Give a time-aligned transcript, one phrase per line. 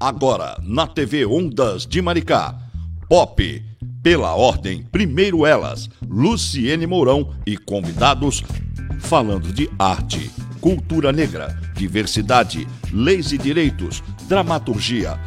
[0.00, 2.56] Agora, na TV Ondas de Maricá.
[3.08, 3.64] Pop.
[4.00, 8.44] Pela ordem, primeiro elas, Luciene Mourão e convidados
[9.00, 10.30] falando de arte,
[10.60, 15.18] cultura negra, diversidade, leis e direitos, dramaturgia.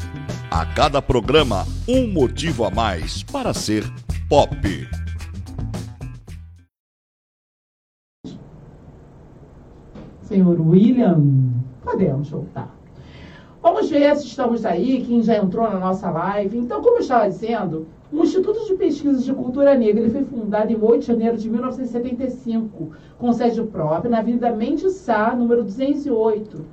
[0.49, 3.83] A cada programa, um motivo a mais para ser
[4.29, 4.55] pop.
[10.21, 11.21] Senhor William,
[11.83, 12.80] podemos voltar.
[13.61, 16.57] Vamos ver se estamos aí, quem já entrou na nossa live.
[16.57, 20.71] Então, como eu estava dizendo, o Instituto de Pesquisas de Cultura Negra ele foi fundado
[20.71, 26.65] em 8 de janeiro de 1975, com sede própria na Avenida Mendes Sá, número 208.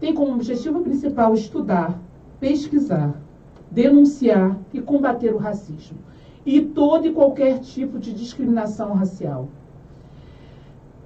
[0.00, 1.96] Tem como objetivo principal estudar,
[2.40, 3.14] pesquisar,
[3.70, 5.98] denunciar e combater o racismo
[6.44, 9.46] e todo e qualquer tipo de discriminação racial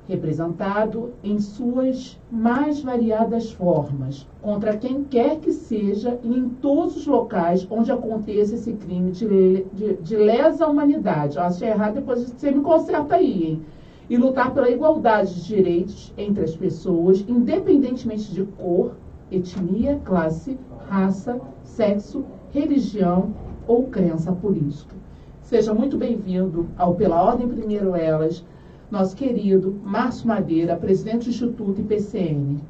[0.09, 7.06] representado em suas mais variadas formas, contra quem quer que seja e em todos os
[7.06, 11.37] locais onde aconteça esse crime de, de, de lesa humanidade.
[11.37, 13.62] Eu achei errado, depois você me conserta aí, hein?
[14.09, 18.93] E lutar pela igualdade de direitos entre as pessoas, independentemente de cor,
[19.32, 20.57] etnia, classe,
[20.88, 23.34] raça, sexo, religião
[23.66, 24.95] ou crença política.
[25.40, 28.45] Seja muito bem-vindo ao Pela Ordem Primeiro Elas,
[28.90, 32.60] nosso querido Márcio Madeira, presidente do Instituto IPCN.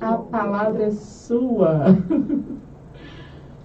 [0.00, 1.84] A palavra é sua.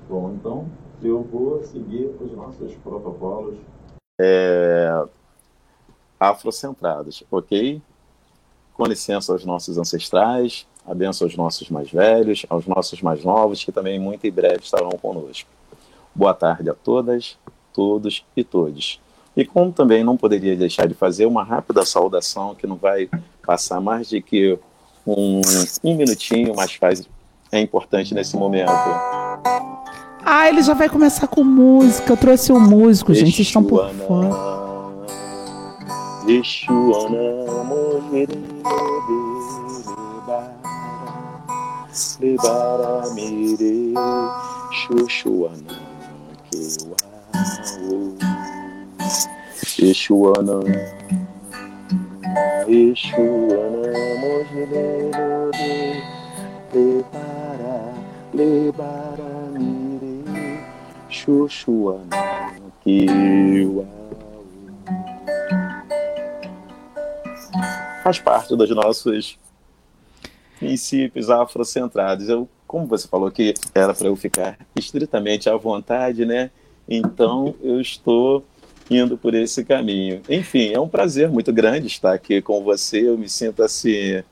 [0.08, 0.66] Bom, então
[1.02, 3.56] eu vou seguir os nossos protocolos
[4.20, 5.06] é,
[6.20, 7.81] afrocentrados, ok?
[8.73, 13.72] Com licença aos nossos ancestrais, abençoa aos nossos mais velhos, aos nossos mais novos, que
[13.72, 15.50] também muito em breve estarão conosco.
[16.14, 17.38] Boa tarde a todas,
[17.73, 19.00] todos e todes.
[19.40, 23.09] E como também não poderia deixar de fazer uma rápida saudação, que não vai
[23.42, 24.59] passar mais de que
[25.08, 25.40] um,
[25.82, 27.08] um minutinho, mas faz,
[27.50, 28.70] é importante nesse momento.
[30.26, 32.12] Ah, ele já vai começar com música.
[32.12, 33.32] Eu trouxe um músico, gente.
[33.34, 34.28] Vocês estão por fora.
[42.20, 43.94] Lebara mire,
[44.73, 45.80] Shushuana,
[46.52, 48.29] Kewao.
[49.81, 50.59] Exuana,
[52.67, 56.03] Exuana, Mojilele,
[56.73, 57.93] Lebara,
[58.33, 60.23] Lebara, Mire,
[61.09, 62.09] Xuxuana,
[62.83, 63.86] Kiwa.
[68.03, 69.37] Faz parte dos nossos
[70.58, 72.30] princípios afrocentrados.
[72.30, 76.49] Eu, como você falou que era para eu ficar estritamente à vontade, né?
[76.87, 78.43] Então eu estou
[78.89, 80.22] indo por esse caminho.
[80.30, 83.08] Enfim, é um prazer muito grande estar aqui com você.
[83.08, 84.23] Eu me sinto assim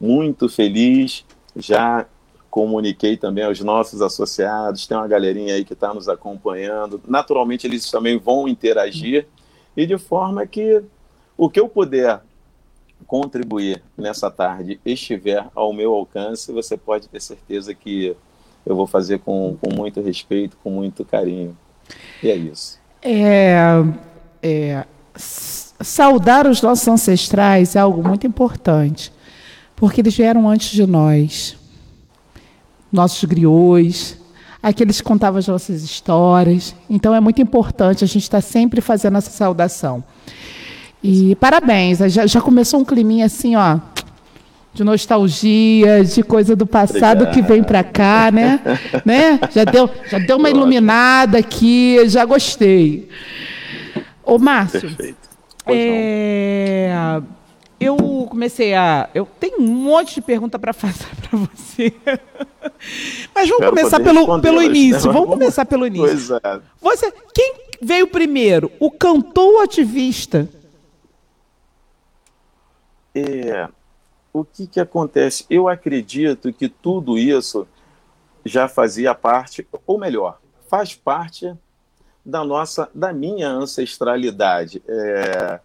[0.00, 1.24] muito feliz.
[1.56, 2.06] Já
[2.50, 4.86] comuniquei também aos nossos associados.
[4.86, 7.00] Tem uma galerinha aí que está nos acompanhando.
[7.06, 9.26] Naturalmente, eles também vão interagir
[9.76, 10.82] e de forma que
[11.36, 12.20] o que eu puder
[13.06, 18.14] contribuir nessa tarde estiver ao meu alcance, você pode ter certeza que
[18.66, 21.56] eu vou fazer com, com muito respeito, com muito carinho.
[22.22, 22.79] E é isso.
[23.02, 23.82] É,
[24.42, 24.84] é,
[25.16, 29.12] saudar os nossos ancestrais é algo muito importante,
[29.74, 31.56] porque eles vieram antes de nós,
[32.92, 34.16] nossos griots,
[34.62, 36.74] aqueles que contavam as nossas histórias.
[36.88, 40.04] Então é muito importante a gente estar sempre fazendo essa saudação.
[41.02, 43.78] E parabéns, já, já começou um climinha assim, ó,
[44.72, 47.34] de nostalgia, de coisa do passado Obrigado.
[47.34, 48.60] que vem para cá, né?
[49.04, 49.40] né?
[49.50, 53.08] Já deu, já deu uma iluminada aqui, já gostei.
[54.22, 54.82] Ô, Márcio.
[54.82, 55.18] Perfeito.
[55.66, 57.20] É,
[57.78, 57.96] eu
[58.28, 59.08] comecei a.
[59.14, 61.92] Eu tenho um monte de pergunta para fazer para você.
[63.34, 65.06] Mas vamos Quero começar pelo, pelo início.
[65.08, 65.12] Né?
[65.12, 66.36] Vamos, vamos começar pelo início.
[66.44, 66.60] É.
[66.80, 68.70] Você, quem veio primeiro?
[68.78, 70.48] O cantor ou ativista?
[73.14, 73.68] É,
[74.32, 75.44] o que, que acontece?
[75.50, 77.66] Eu acredito que tudo isso
[78.44, 81.54] já fazia parte, ou melhor, faz parte
[82.24, 84.82] da nossa, da minha ancestralidade.
[84.86, 85.60] É,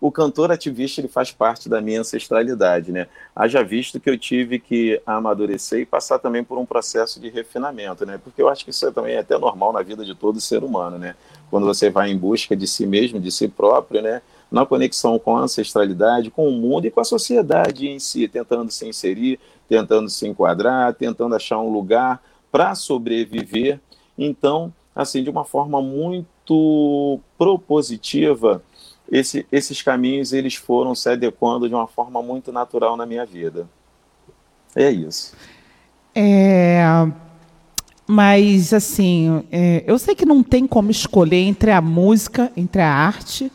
[0.00, 3.06] o cantor ativista ele faz parte da minha ancestralidade, né?
[3.36, 8.06] Haja visto que eu tive que amadurecer e passar também por um processo de refinamento,
[8.06, 8.18] né?
[8.22, 10.98] Porque eu acho que isso também é até normal na vida de todo ser humano,
[10.98, 11.14] né?
[11.50, 14.22] Quando você vai em busca de si mesmo, de si próprio, né?
[14.50, 18.70] Na conexão com a ancestralidade, com o mundo e com a sociedade em si, tentando
[18.70, 19.38] se inserir,
[19.68, 22.20] tentando se enquadrar, tentando achar um lugar
[22.50, 23.80] para sobreviver.
[24.18, 28.62] Então, assim, de uma forma muito propositiva,
[29.10, 33.68] esse, esses caminhos eles foram se adequando de uma forma muito natural na minha vida.
[34.74, 35.34] É isso.
[36.14, 36.82] É,
[38.06, 42.92] Mas, assim, é, eu sei que não tem como escolher entre a música, entre a
[42.92, 43.50] arte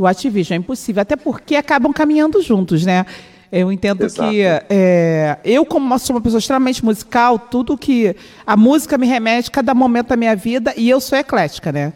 [0.00, 0.54] o ativismo.
[0.54, 3.04] É impossível, até porque acabam caminhando juntos, né?
[3.52, 4.30] Eu entendo Exato.
[4.30, 8.16] que é, eu, como sou uma pessoa extremamente musical, tudo que
[8.46, 11.92] a música me remete cada momento da minha vida, e eu sou eclética, né?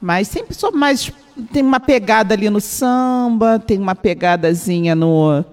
[0.00, 1.12] Mas sempre sou mais.
[1.52, 5.44] Tem uma pegada ali no samba, tem uma pegadazinha no,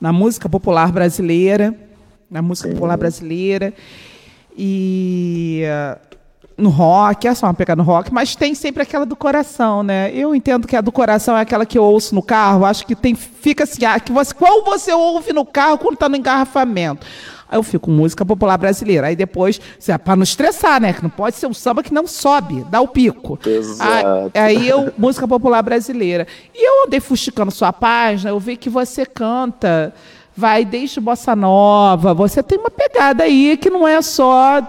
[0.00, 1.74] na música popular brasileira,
[2.30, 2.74] na música Sim.
[2.74, 3.72] popular brasileira.
[4.56, 5.62] E
[6.58, 10.10] no rock, é só uma pegada no rock, mas tem sempre aquela do coração, né?
[10.12, 12.96] Eu entendo que a do coração é aquela que eu ouço no carro, acho que
[12.96, 17.06] tem, fica assim, ah, que você, qual você ouve no carro quando está no engarrafamento?
[17.48, 19.06] Aí eu fico música popular brasileira.
[19.06, 20.92] Aí depois, é para não estressar, né?
[20.92, 23.38] Que não pode ser um samba que não sobe, dá o pico.
[23.46, 24.30] Exato.
[24.34, 26.26] Aí, aí eu, música popular brasileira.
[26.54, 29.94] E eu andei fuxicando sua página, eu vi que você canta
[30.38, 32.14] vai desde bossa nova.
[32.14, 34.60] Você tem uma pegada aí que não é só,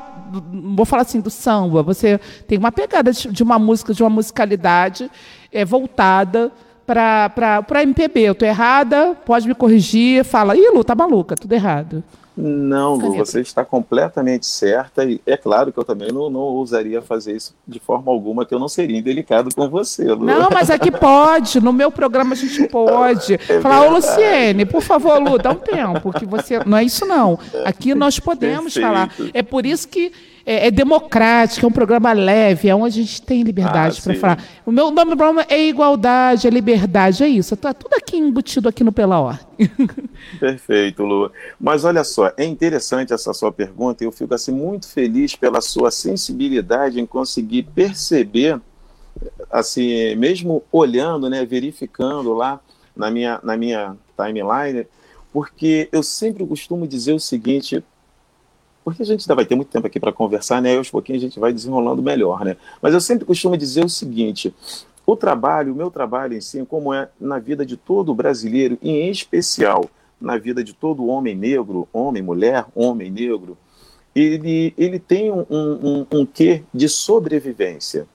[0.76, 1.84] vou falar assim, do samba.
[1.84, 5.10] Você tem uma pegada de uma música, de uma musicalidade
[5.52, 6.52] é, voltada
[6.94, 8.22] para MPB.
[8.22, 12.04] Eu estou errada, pode me corrigir, fala, ih, Lu, tá maluca, tudo errado.
[12.42, 17.02] Não, Lu, você está completamente certa e é claro que eu também não, não ousaria
[17.02, 20.26] fazer isso de forma alguma, que eu não seria indelicado com você, Lu.
[20.26, 23.38] Não, mas aqui pode, no meu programa a gente pode.
[23.50, 26.64] É Falar, ô Luciene, por favor, Lu, dá um tempo, que você...
[26.66, 28.88] Não é isso não, aqui nós podemos Perfeito.
[28.88, 29.14] falar.
[29.34, 30.12] É por isso que
[30.50, 34.16] é, é, democrático, é um programa leve, é onde a gente tem liberdade ah, para
[34.16, 34.44] falar.
[34.66, 37.54] O meu nome do programa é igualdade, é liberdade, é isso.
[37.54, 39.46] Está tudo aqui embutido aqui no Pela Ordem.
[40.40, 41.32] Perfeito, Lua.
[41.60, 45.62] Mas olha só, é interessante essa sua pergunta e eu fico assim muito feliz pela
[45.62, 48.60] sua sensibilidade em conseguir perceber,
[49.52, 52.60] assim, mesmo olhando, né, verificando lá
[52.96, 54.88] na minha, na minha timeline,
[55.32, 57.84] porque eu sempre costumo dizer o seguinte
[58.84, 60.74] porque a gente ainda vai ter muito tempo aqui para conversar, né?
[60.74, 62.58] E aos pouquinhos a gente vai desenrolando melhor, né?
[62.82, 64.54] Mas eu sempre costumo dizer o seguinte:
[65.06, 68.90] o trabalho, o meu trabalho em si, como é na vida de todo brasileiro, e
[68.90, 69.86] em especial
[70.20, 73.58] na vida de todo homem negro, homem, mulher, homem negro,
[74.14, 78.06] ele, ele tem um, um, um quê de sobrevivência.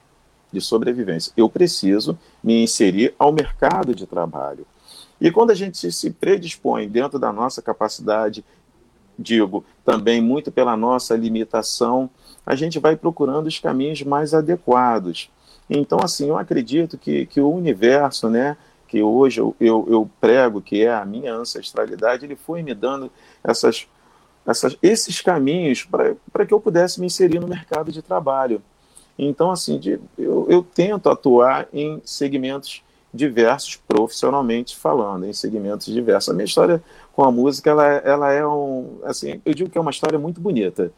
[0.52, 1.32] De sobrevivência.
[1.36, 4.66] Eu preciso me inserir ao mercado de trabalho.
[5.20, 8.44] E quando a gente se predispõe dentro da nossa capacidade
[9.18, 12.10] digo, também muito pela nossa limitação,
[12.44, 15.30] a gente vai procurando os caminhos mais adequados.
[15.68, 18.56] Então, assim, eu acredito que, que o universo, né,
[18.86, 23.10] que hoje eu, eu, eu prego, que é a minha ancestralidade, ele foi me dando
[23.42, 23.86] essas,
[24.46, 25.88] essas, esses caminhos
[26.32, 28.62] para que eu pudesse me inserir no mercado de trabalho.
[29.18, 32.82] Então, assim, de, eu, eu tento atuar em segmentos
[33.12, 36.30] diversos, profissionalmente falando, em segmentos diversos.
[36.30, 36.82] A minha história
[37.14, 40.40] com a música, ela, ela é um, assim, eu digo que é uma história muito
[40.40, 40.92] bonita.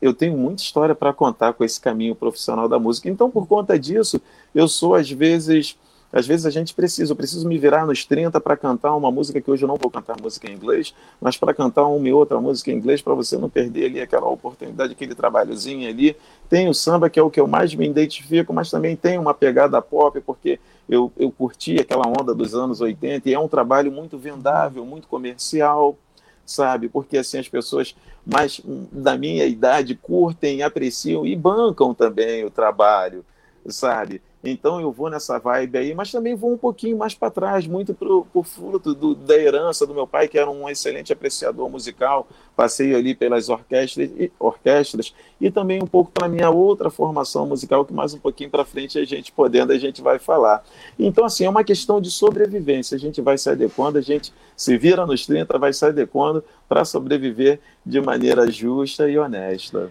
[0.00, 3.10] Eu tenho muita história para contar com esse caminho profissional da música.
[3.10, 4.20] Então, por conta disso,
[4.54, 5.76] eu sou às vezes
[6.12, 9.40] às vezes a gente precisa, eu preciso me virar nos 30 para cantar uma música
[9.40, 12.40] que hoje eu não vou cantar música em inglês, mas para cantar uma e outra
[12.40, 16.16] música em inglês para você não perder ali aquela oportunidade, aquele trabalhozinho ali.
[16.48, 19.32] Tem o samba, que é o que eu mais me identifico, mas também tem uma
[19.32, 20.58] pegada pop, porque
[20.88, 25.06] eu, eu curti aquela onda dos anos 80 e é um trabalho muito vendável, muito
[25.06, 25.96] comercial,
[26.44, 26.88] sabe?
[26.88, 27.94] Porque assim as pessoas
[28.26, 28.60] mais
[28.90, 33.24] da minha idade curtem, apreciam e bancam também o trabalho,
[33.68, 34.20] sabe?
[34.42, 37.92] Então eu vou nessa vibe aí, mas também vou um pouquinho mais para trás, muito
[37.92, 42.26] por, por fruto do, da herança do meu pai, que era um excelente apreciador musical.
[42.56, 47.84] Passei ali pelas orquestras e, orquestras e também um pouco para minha outra formação musical,
[47.84, 50.64] que mais um pouquinho para frente a gente podendo, a gente vai falar.
[50.98, 52.96] Então, assim, é uma questão de sobrevivência.
[52.96, 56.84] A gente vai se adequando, a gente se vira nos 30, vai se adequando para
[56.84, 59.90] sobreviver de maneira justa e honesta.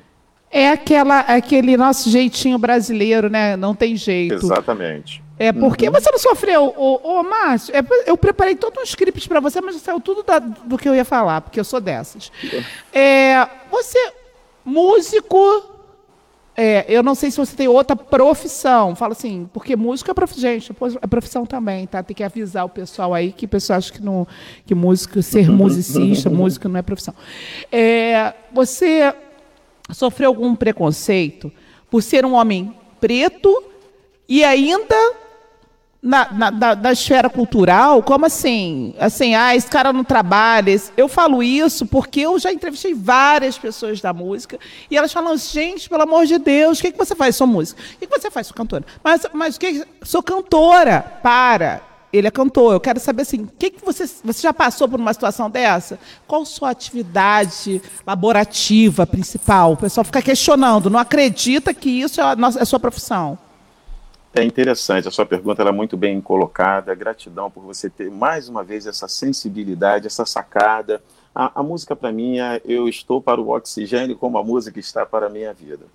[0.51, 3.55] É aquela, aquele nosso jeitinho brasileiro, né?
[3.55, 4.35] Não tem jeito.
[4.35, 5.23] Exatamente.
[5.37, 5.93] É porque uhum.
[5.93, 7.73] você não sofreu, ô, ô Márcio.
[7.73, 10.93] É, eu preparei todo um script para você, mas saiu tudo da, do que eu
[10.93, 12.29] ia falar, porque eu sou dessas.
[12.91, 14.11] É, você,
[14.65, 15.39] músico,
[16.57, 18.97] é, eu não sei se você tem outra profissão.
[18.97, 22.03] Fala assim, porque músico é profissão, gente, é profissão também, tá?
[22.03, 24.27] Tem que avisar o pessoal aí que o pessoal acha que, não,
[24.65, 27.13] que músico, ser musicista, músico não é profissão.
[27.71, 29.15] É, você
[29.91, 31.51] sofreu algum preconceito
[31.89, 33.63] por ser um homem preto
[34.27, 34.95] e ainda
[36.01, 38.93] na, na, na, na, esfera cultural, como assim?
[38.97, 40.79] Assim, ah, esse cara não trabalha.
[40.95, 44.57] Eu falo isso porque eu já entrevistei várias pessoas da música
[44.89, 47.35] e elas falam, gente, pelo amor de Deus, o que, que você faz?
[47.35, 47.81] Sou música.
[47.81, 48.47] O que, que você faz?
[48.47, 48.85] Sou cantora.
[49.03, 49.85] Mas, mas o que?
[50.03, 51.01] Sou cantora.
[51.21, 51.88] Para.
[52.11, 52.73] Ele é cantor.
[52.73, 55.99] Eu quero saber assim, que que você, você já passou por uma situação dessa?
[56.27, 59.73] Qual sua atividade laborativa principal?
[59.73, 63.37] O pessoal fica questionando, não acredita que isso é a, nossa, é a sua profissão.
[64.33, 66.93] É interessante, a sua pergunta é muito bem colocada.
[66.93, 71.01] Gratidão por você ter mais uma vez essa sensibilidade, essa sacada.
[71.33, 75.03] A, a música para mim é eu estou para o oxigênio como a música está
[75.05, 75.85] para a minha vida.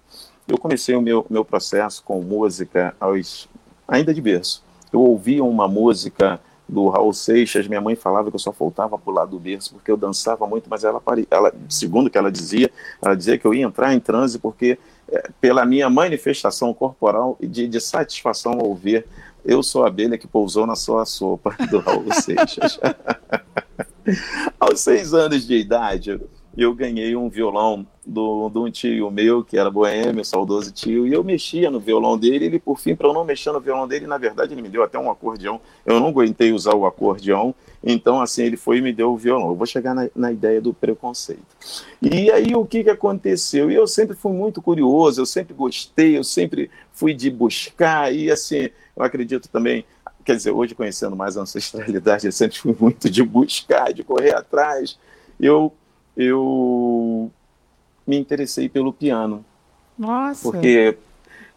[0.49, 3.49] Eu comecei o meu, meu processo com música aos,
[3.87, 4.64] ainda de berço.
[4.95, 9.25] Eu ouvia uma música do Raul Seixas, minha mãe falava que eu só faltava pular
[9.25, 12.71] do berço porque eu dançava muito, mas ela, ela segundo o que ela dizia,
[13.03, 17.67] ela dizia que eu ia entrar em transe porque é, pela minha manifestação corporal de,
[17.67, 19.05] de satisfação ao ver
[19.45, 22.79] eu sou a abelha que pousou na sua sopa do Raul Seixas.
[24.61, 26.21] Aos seis anos de idade,
[26.57, 31.13] eu ganhei um violão do, de um tio meu, que era boêmio, saudoso tio, e
[31.13, 34.07] eu mexia no violão dele, ele, por fim, para eu não mexer no violão dele,
[34.07, 38.21] na verdade, ele me deu até um acordeão, eu não aguentei usar o acordeão, então,
[38.21, 39.51] assim, ele foi e me deu o violão.
[39.51, 41.45] Eu vou chegar na, na ideia do preconceito.
[42.01, 43.71] E aí, o que, que aconteceu?
[43.71, 48.31] E eu sempre fui muito curioso, eu sempre gostei, eu sempre fui de buscar, e
[48.31, 49.85] assim, eu acredito também
[50.25, 54.35] quer dizer, hoje conhecendo mais a ancestralidade, eu sempre fui muito de buscar, de correr
[54.35, 54.99] atrás.
[55.39, 55.71] Eu
[56.17, 57.31] eu
[58.07, 59.45] me interessei pelo piano.
[59.99, 60.43] Nossa.
[60.43, 60.97] Porque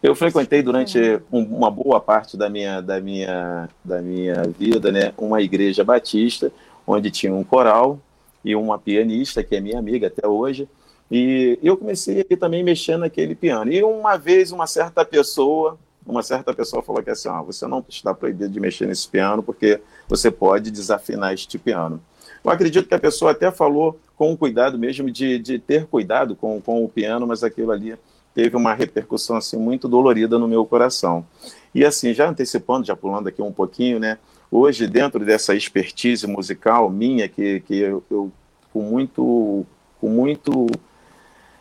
[0.02, 1.00] eu frequentei durante
[1.32, 6.52] uma boa parte da minha, da minha, da minha vida né, uma igreja batista,
[6.86, 8.00] onde tinha um coral
[8.46, 10.70] e uma pianista, que é minha amiga até hoje.
[11.10, 13.72] E eu comecei aqui também mexendo naquele piano.
[13.72, 17.84] E uma vez uma certa pessoa, uma certa pessoa falou que assim, ah, você não
[17.90, 22.02] está proibido de mexer nesse piano porque você pode desafinar este piano.
[22.44, 26.36] Eu acredito que a pessoa até falou com o cuidado mesmo de, de ter cuidado
[26.36, 27.96] com, com o piano, mas aquilo ali
[28.34, 31.26] teve uma repercussão assim muito dolorida no meu coração.
[31.74, 34.18] E assim, já antecipando, já pulando aqui um pouquinho, né?
[34.52, 38.32] Hoje, dentro dessa expertise musical minha, que, que eu, eu
[38.74, 39.66] com muito
[40.00, 40.68] com muito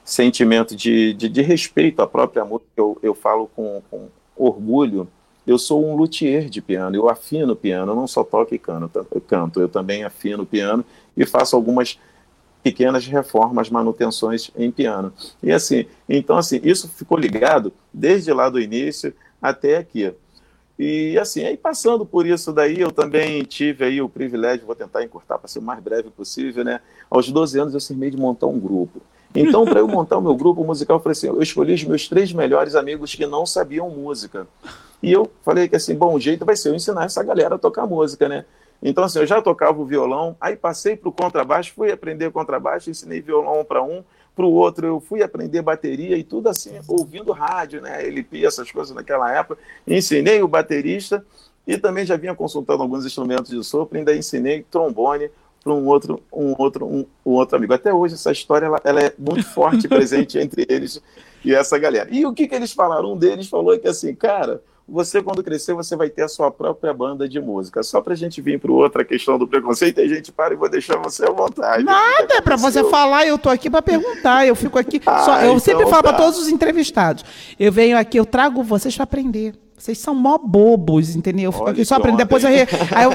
[0.04, 5.08] sentimento de, de, de, respeito à própria música, eu, eu falo com, com orgulho,
[5.46, 9.06] eu sou um luthier de piano, eu afino piano, eu não só toco e canto,
[9.10, 10.84] eu canto, eu também afino piano
[11.16, 11.98] e faço algumas
[12.66, 15.12] pequenas reformas, manutenções em piano.
[15.40, 20.12] E assim, então assim, isso ficou ligado desde lá do início até aqui.
[20.76, 25.04] E assim, aí passando por isso daí, eu também tive aí o privilégio, vou tentar
[25.04, 26.80] encurtar para ser o mais breve possível, né?
[27.08, 29.00] Aos 12 anos eu cismei de montar um grupo.
[29.32, 32.08] Então, para eu montar o meu grupo musical, eu falei assim, eu escolhi os meus
[32.08, 34.44] três melhores amigos que não sabiam música.
[35.00, 37.58] E eu falei que assim, bom, o jeito vai ser eu ensinar essa galera a
[37.58, 38.44] tocar música, né?
[38.82, 42.90] Então, assim, eu já tocava o violão, aí passei para o contrabaixo, fui aprender contrabaixo,
[42.90, 44.04] ensinei violão para um,
[44.36, 48.70] para o outro eu fui aprender bateria e tudo assim, ouvindo rádio, né, LP, essas
[48.70, 49.58] coisas naquela época.
[49.86, 51.24] Ensinei o baterista
[51.66, 55.30] e também já vinha consultando alguns instrumentos de sopro, ainda ensinei trombone
[55.64, 57.72] para um outro, um outro, um, um, outro amigo.
[57.72, 61.02] Até hoje essa história ela, ela é muito forte presente entre eles
[61.42, 62.08] e essa galera.
[62.12, 63.14] E o que, que eles falaram?
[63.14, 66.94] Um deles falou que assim, cara, você, quando crescer, você vai ter a sua própria
[66.94, 67.82] banda de música.
[67.82, 70.68] Só para a gente vir para outra questão do preconceito, a gente para e vou
[70.68, 71.82] deixar você à vontade.
[71.82, 74.46] Nada, é para você falar, eu estou aqui para perguntar.
[74.46, 75.00] Eu fico aqui.
[75.06, 76.12] Ah, só, eu então sempre falo tá.
[76.12, 77.24] para todos os entrevistados.
[77.58, 79.54] Eu venho aqui, eu trago vocês para aprender.
[79.78, 81.44] Vocês são mó bobos, entendeu?
[81.44, 82.18] Eu fico aqui só aprender.
[82.18, 82.66] Depois eu, aí,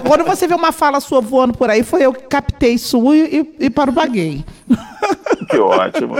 [0.07, 3.39] quando você vê uma fala sua voando por aí, foi eu que captei sua e,
[3.59, 4.45] e, e para o baguei.
[5.49, 6.15] Que ótimo.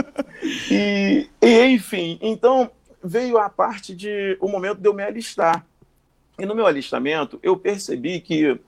[0.70, 2.70] E, e, enfim, então
[3.04, 5.66] veio a parte de o momento de eu me alistar.
[6.40, 8.60] E no meu alistamento, eu percebi que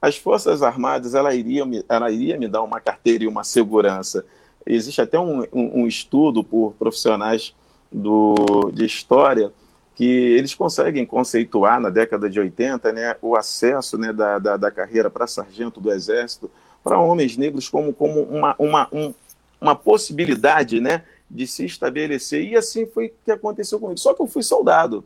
[0.00, 4.24] as Forças Armadas ela iria, ela iria me dar uma carteira e uma segurança.
[4.64, 7.54] Existe até um, um, um estudo por profissionais
[7.90, 9.52] do, de história
[9.94, 14.70] que eles conseguem conceituar na década de 80 né, o acesso né, da, da, da
[14.70, 16.50] carreira para sargento do Exército
[16.84, 19.14] para homens negros como, como uma, uma, um,
[19.60, 22.44] uma possibilidade né, de se estabelecer.
[22.44, 23.98] E assim foi que aconteceu comigo.
[23.98, 25.04] Só que eu fui soldado.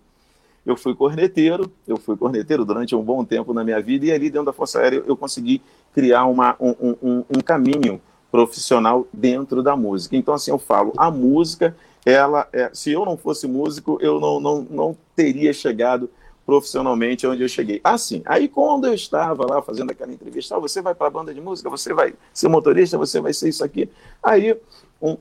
[0.65, 4.29] Eu fui corneteiro, eu fui corneteiro durante um bom tempo na minha vida, e ali
[4.29, 5.62] dentro da Força Aérea eu consegui
[5.95, 8.00] criar uma, um, um, um caminho
[8.31, 10.17] profissional dentro da música.
[10.17, 11.75] Então, assim, eu falo, a música,
[12.05, 16.11] ela, é, se eu não fosse músico, eu não, não, não teria chegado
[16.45, 17.81] profissionalmente onde eu cheguei.
[17.83, 21.33] Assim, aí quando eu estava lá fazendo aquela entrevista, ah, você vai para a banda
[21.33, 23.89] de música, você vai ser motorista, você vai ser isso aqui.
[24.23, 24.57] Aí
[25.00, 25.17] um,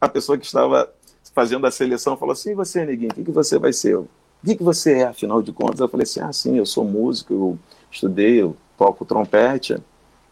[0.00, 0.92] a pessoa que estava
[1.34, 3.96] fazendo a seleção falou assim: você, neguinho, o que, que você vai ser?
[3.96, 4.08] O
[4.44, 5.80] que, que você é, afinal de contas?
[5.80, 7.58] Eu falei assim: ah, sim, eu sou músico, eu
[7.90, 9.76] estudei, eu toco trompete,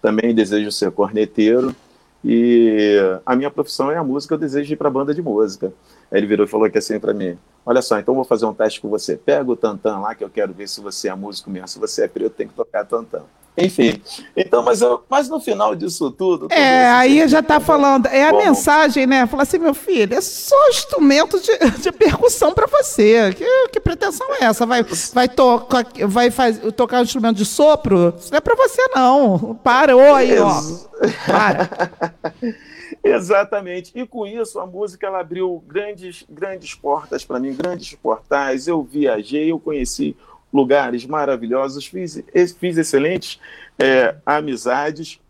[0.00, 1.74] também desejo ser corneteiro.
[2.24, 5.72] e a minha profissão é a música, eu desejo ir para a banda de música.
[6.10, 8.54] Aí ele virou e falou aqui assim para mim: Olha só, então vou fazer um
[8.54, 9.16] teste com você.
[9.16, 11.66] Pega o tantã lá, que eu quero ver se você é músico mesmo.
[11.66, 13.22] Se você é preto, tem que tocar tantã.
[13.58, 14.02] Enfim,
[14.36, 16.52] então, mas, eu, mas no final disso tudo.
[16.52, 18.44] É, aí já está falando, é a como...
[18.44, 19.26] mensagem, né?
[19.26, 23.32] Fala assim, meu filho, é só instrumento de, de percussão para você.
[23.34, 24.66] Que, que pretensão é essa?
[24.66, 24.84] Vai,
[25.14, 28.14] vai, tocar, vai faz, tocar um instrumento de sopro?
[28.18, 29.58] Isso não é para você, não.
[29.64, 30.52] Parou aí, ó.
[31.26, 31.90] Para.
[33.06, 33.92] Exatamente.
[33.94, 38.66] E com isso, a música ela abriu grandes, grandes portas para mim, grandes portais.
[38.66, 40.16] Eu viajei, eu conheci
[40.52, 42.22] lugares maravilhosos, fiz,
[42.58, 43.40] fiz excelentes
[43.78, 45.20] é, amizades,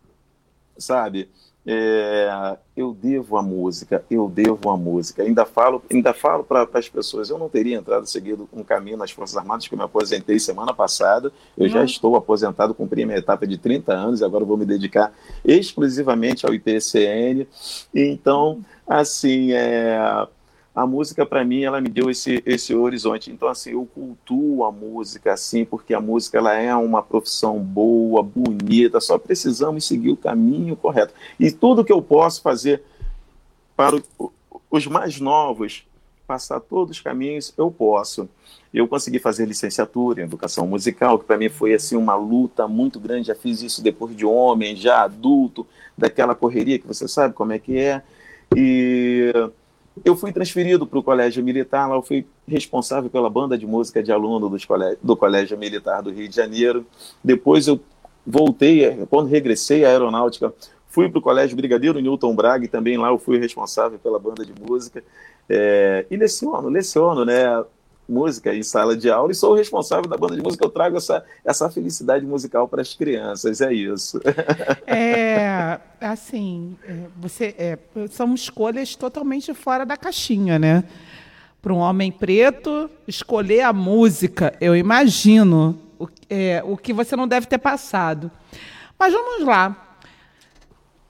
[0.77, 1.29] sabe?
[1.69, 5.21] É, eu devo a música, eu devo a música.
[5.21, 9.11] Ainda falo, ainda falo para as pessoas, eu não teria entrado seguido um caminho nas
[9.11, 11.29] Forças Armadas, que eu me aposentei semana passada.
[11.57, 14.65] Eu já estou aposentado, cumpri a minha etapa de 30 anos, e agora vou me
[14.65, 15.11] dedicar
[15.43, 17.45] exclusivamente ao IPCN.
[17.93, 20.25] Então, assim, é,
[20.77, 23.31] a música para mim ela me deu esse esse horizonte.
[23.31, 28.21] Então assim eu cultuo a música assim porque a música ela é uma profissão boa
[28.21, 31.15] bonita só precisamos seguir o caminho correto.
[31.39, 32.83] E tudo que eu posso fazer
[33.75, 33.99] para
[34.69, 35.83] os mais novos
[36.27, 38.29] passar todos os caminhos eu posso.
[38.71, 42.99] Eu consegui fazer licenciatura em educação musical que para mim foi assim uma luta muito
[42.99, 43.29] grande.
[43.29, 45.65] Já fiz isso depois de homem já adulto
[45.97, 48.03] daquela correria que você sabe como é que é.
[48.55, 49.33] E
[50.03, 54.01] eu fui transferido para o Colégio Militar, lá eu fui responsável pela banda de música
[54.01, 56.85] de aluno dos colégio, do Colégio Militar do Rio de Janeiro.
[57.23, 57.79] Depois eu
[58.25, 60.53] voltei, quando regressei à aeronáutica,
[60.89, 64.45] fui para o Colégio Brigadeiro Newton Braga e também lá eu fui responsável pela banda
[64.45, 65.03] de música.
[65.49, 67.63] É, e leciono, leciono, né?
[68.07, 70.65] Música em sala de aula e sou o responsável da banda de música.
[70.65, 74.19] Eu trago essa, essa felicidade musical para as crianças, é isso.
[74.89, 77.77] É, assim, é, você, é,
[78.09, 80.83] são escolhas totalmente fora da caixinha, né?
[81.61, 87.27] Para um homem preto, escolher a música, eu imagino o, é, o que você não
[87.27, 88.31] deve ter passado.
[88.97, 89.99] Mas vamos lá.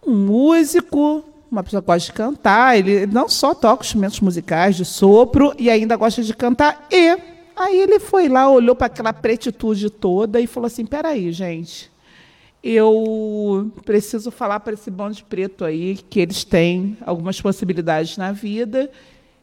[0.06, 4.86] Um músico uma pessoa que gosta de cantar, ele não só toca instrumentos musicais de
[4.86, 6.88] sopro e ainda gosta de cantar.
[6.92, 7.18] E
[7.56, 11.92] aí ele foi lá, olhou para aquela pretitude toda e falou assim: peraí, gente,
[12.64, 18.32] eu preciso falar para esse bando de preto aí que eles têm algumas possibilidades na
[18.32, 18.90] vida.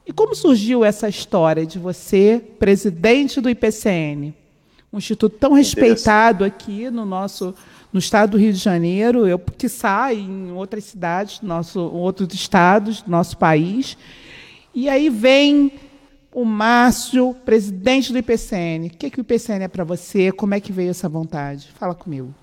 [0.06, 4.34] E como surgiu essa história de você, presidente do IPCN,
[4.92, 7.54] um instituto tão respeitado aqui no nosso
[7.94, 13.00] no estado do Rio de Janeiro, eu que saio em outras cidades, nosso, outros estados
[13.02, 13.96] do nosso país.
[14.74, 15.72] E aí vem
[16.32, 18.88] o Márcio, presidente do IPCN.
[18.88, 20.32] O que, é que o IPCN é para você?
[20.32, 21.70] Como é que veio essa vontade?
[21.78, 22.34] Fala comigo.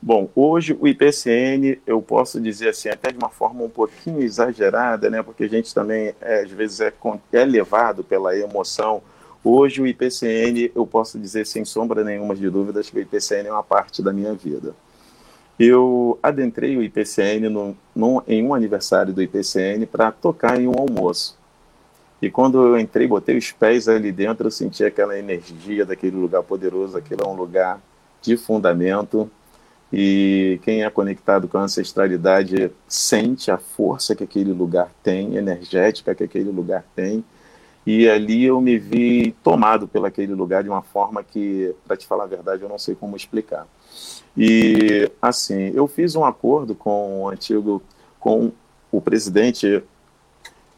[0.00, 5.08] Bom, hoje o IPCN, eu posso dizer assim, até de uma forma um pouquinho exagerada,
[5.08, 6.92] né, porque a gente também, é, às vezes, é,
[7.32, 9.00] é levado pela emoção.
[9.42, 13.52] Hoje o IPCN, eu posso dizer sem sombra nenhuma de dúvidas que o IPCN é
[13.52, 14.74] uma parte da minha vida.
[15.58, 20.78] Eu adentrei o IPCN no, no, em um aniversário do IPCN para tocar em um
[20.78, 21.36] almoço.
[22.22, 26.42] E quando eu entrei, botei os pés ali dentro, eu senti aquela energia daquele lugar
[26.42, 26.96] poderoso.
[26.96, 27.80] Aquilo é um lugar
[28.22, 29.30] de fundamento.
[29.92, 36.14] E quem é conectado com a ancestralidade sente a força que aquele lugar tem, energética
[36.14, 37.24] que aquele lugar tem.
[37.86, 42.06] E ali eu me vi tomado pelo aquele lugar de uma forma que, para te
[42.06, 43.66] falar a verdade, eu não sei como explicar.
[44.38, 47.82] E assim, eu fiz um acordo com o antigo,
[48.20, 48.52] com
[48.92, 49.82] o presidente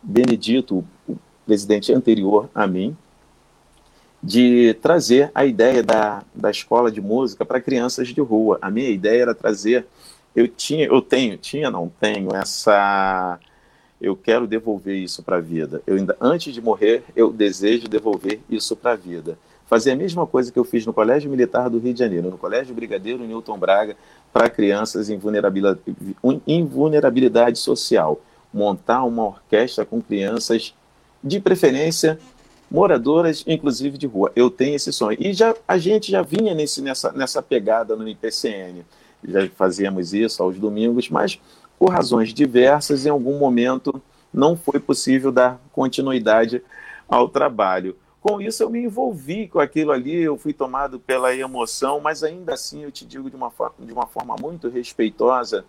[0.03, 2.97] Benedito, o presidente anterior a mim,
[4.23, 8.59] de trazer a ideia da, da escola de música para crianças de rua.
[8.63, 9.87] A minha ideia era trazer,
[10.35, 13.39] eu tinha, eu tenho, tinha, não tenho essa,
[14.01, 15.83] eu quero devolver isso para a vida.
[15.87, 19.37] Eu ainda antes de morrer, eu desejo devolver isso para a vida
[19.71, 22.37] fazer a mesma coisa que eu fiz no Colégio Militar do Rio de Janeiro, no
[22.37, 23.97] Colégio Brigadeiro Newton Braga,
[24.33, 25.17] para crianças em
[26.67, 28.21] vulnerabilidade, social.
[28.53, 30.75] Montar uma orquestra com crianças,
[31.23, 32.19] de preferência,
[32.69, 34.33] moradoras, inclusive de rua.
[34.35, 35.17] Eu tenho esse sonho.
[35.21, 38.85] E já, a gente já vinha nesse, nessa, nessa pegada no IPCN.
[39.23, 41.41] Já fazíamos isso aos domingos, mas
[41.79, 44.03] por razões diversas, em algum momento
[44.35, 46.61] não foi possível dar continuidade
[47.09, 47.95] ao trabalho.
[48.21, 52.53] Com isso, eu me envolvi com aquilo ali, eu fui tomado pela emoção, mas ainda
[52.53, 55.65] assim eu te digo de uma, de uma forma muito respeitosa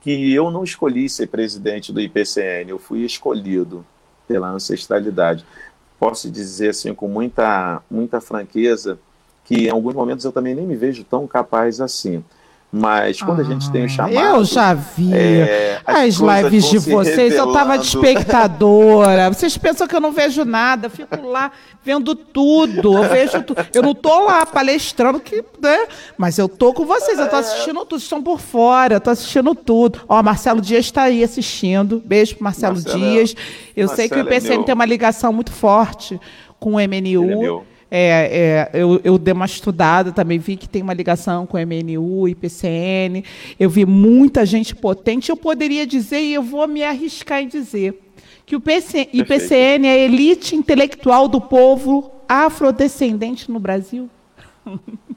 [0.00, 3.84] que eu não escolhi ser presidente do IPCN, eu fui escolhido
[4.26, 5.44] pela ancestralidade.
[5.98, 8.98] Posso dizer assim com muita, muita franqueza
[9.44, 12.24] que em alguns momentos eu também nem me vejo tão capaz assim.
[12.72, 14.14] Mas quando ah, a gente tem o ah, chamado.
[14.14, 19.28] Eu já vi é, as, as lives de vocês, eu tava de espectadora.
[19.28, 21.50] Vocês pensam que eu não vejo nada, eu fico lá
[21.84, 22.96] vendo tudo.
[22.96, 23.66] Eu vejo tudo.
[23.74, 25.86] Eu não tô lá palestrando, que, né?
[26.16, 29.10] Mas eu tô com vocês, eu tô assistindo tudo, vocês estão por fora, eu tô
[29.10, 30.02] assistindo tudo.
[30.08, 32.00] Ó, Marcelo Dias está aí assistindo.
[32.04, 33.34] Beijo pro Marcelo, Marcelo é Dias.
[33.76, 36.20] Eu Marcelo sei que o IPCM é tem uma ligação muito forte
[36.60, 37.64] com o MNU.
[37.90, 42.28] É é, eu, eu dei uma estudada, também vi que tem uma ligação com MNU,
[42.28, 43.24] IPCN.
[43.58, 45.30] Eu vi muita gente potente.
[45.30, 48.00] Eu poderia dizer, e eu vou me arriscar em dizer,
[48.46, 54.08] que o PC, IPCN é a elite intelectual do povo afrodescendente no Brasil.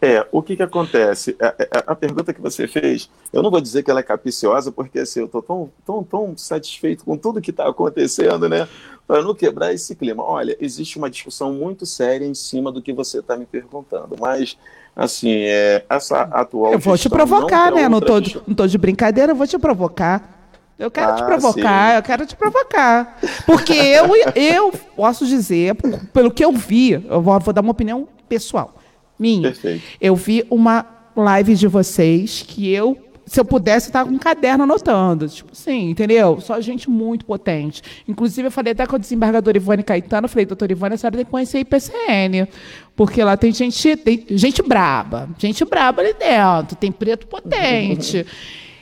[0.00, 1.36] É, o que, que acontece?
[1.40, 4.70] A, a, a, pergunta que você fez, eu não vou dizer que ela é capiciosa,
[4.70, 8.68] porque assim, eu estou tão, tão, tão satisfeito com tudo que está acontecendo, né?
[9.06, 10.22] Para não quebrar esse clima.
[10.22, 14.56] Olha, existe uma discussão muito séria em cima do que você está me perguntando, mas
[14.94, 16.72] assim, é, essa atual.
[16.72, 17.88] Eu vou te provocar, né?
[17.88, 20.38] Não tô, de, não tô de brincadeira, eu vou te provocar.
[20.78, 21.96] Eu quero ah, te provocar, sim.
[21.96, 23.18] eu quero te provocar.
[23.44, 25.76] Porque eu, eu posso dizer,
[26.10, 28.79] pelo que eu vi, eu vou, vou dar uma opinião pessoal
[29.20, 29.50] minha.
[29.50, 29.82] Perfeito.
[30.00, 34.64] Eu vi uma live de vocês que eu, se eu pudesse, estar com um caderno
[34.64, 35.28] anotando.
[35.28, 36.40] Tipo assim, entendeu?
[36.40, 37.82] Só gente muito potente.
[38.08, 41.16] Inclusive, eu falei até com a desembargadora Ivone Caetano, eu falei, doutora Ivone, a senhora
[41.16, 42.48] tem que conhecer a IPCN.
[42.96, 48.26] Porque lá tem gente, tem gente braba, gente braba ali dentro, tem preto potente.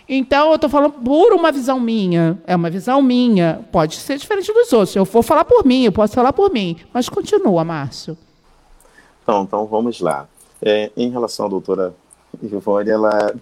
[0.09, 2.41] Então, eu estou falando por uma visão minha.
[2.47, 3.61] É uma visão minha.
[3.71, 4.97] Pode ser diferente dos outros.
[4.97, 6.77] Eu vou falar por mim, eu posso falar por mim.
[6.95, 8.17] Mas continua, Márcio.
[9.29, 10.27] Então, então vamos lá.
[10.63, 11.95] É, em relação à doutora
[12.43, 13.35] Ivone, ela,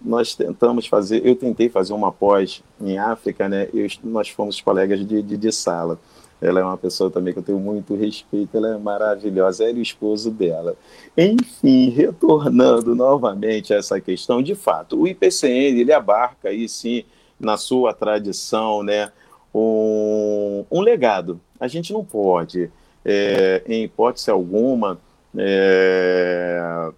[0.00, 3.68] nós tentamos fazer, eu tentei fazer uma pós em África, né?
[3.74, 5.98] Eu, nós fomos colegas de, de, de, sala.
[6.40, 9.80] Ela é uma pessoa também que eu tenho muito respeito, ela é maravilhosa, ela e
[9.80, 10.76] o esposo dela.
[11.18, 17.02] Enfim, retornando novamente a essa questão, de fato, o IPCN, ele abarca aí sim,
[17.40, 19.10] na sua tradição, né,
[19.52, 21.40] um, um legado.
[21.58, 22.70] A gente não pode,
[23.04, 25.00] é, em hipótese alguma,
[25.38, 26.90] é,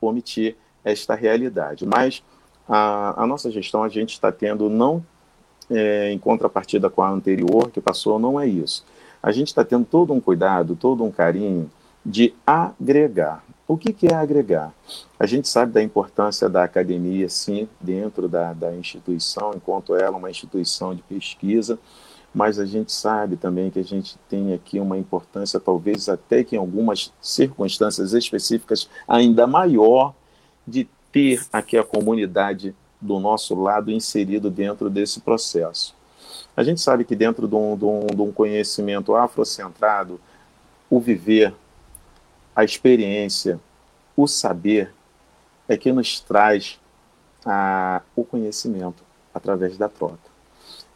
[0.00, 1.86] omitir esta realidade.
[1.86, 2.22] Mas
[2.68, 5.04] a, a, nossa gestão, a gente está tendo, não
[5.70, 8.84] é, em contrapartida com a anterior que passou, não é isso.
[9.22, 11.70] A gente está tendo todo um cuidado, todo um carinho
[12.04, 13.44] de agregar.
[13.66, 14.72] O que, que é agregar?
[15.18, 20.18] A gente sabe da importância da academia, sim, dentro da, da instituição, enquanto ela é
[20.18, 21.78] uma instituição de pesquisa,
[22.34, 26.56] mas a gente sabe também que a gente tem aqui uma importância, talvez até que
[26.56, 30.14] em algumas circunstâncias específicas, ainda maior,
[30.66, 35.96] de ter aqui a comunidade do nosso lado inserido dentro desse processo.
[36.56, 40.20] A gente sabe que dentro de um, de um, de um conhecimento afrocentrado,
[40.90, 41.54] o viver,
[42.54, 43.60] a experiência,
[44.16, 44.92] o saber
[45.68, 46.78] é que nos traz
[47.44, 50.27] a, o conhecimento através da troca.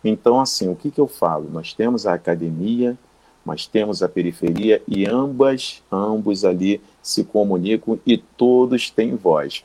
[0.04, 1.48] Então, assim, o que, que eu falo?
[1.50, 2.96] Nós temos a academia,
[3.44, 9.64] nós temos a periferia e ambas, ambos ali se comunicam e todos têm voz.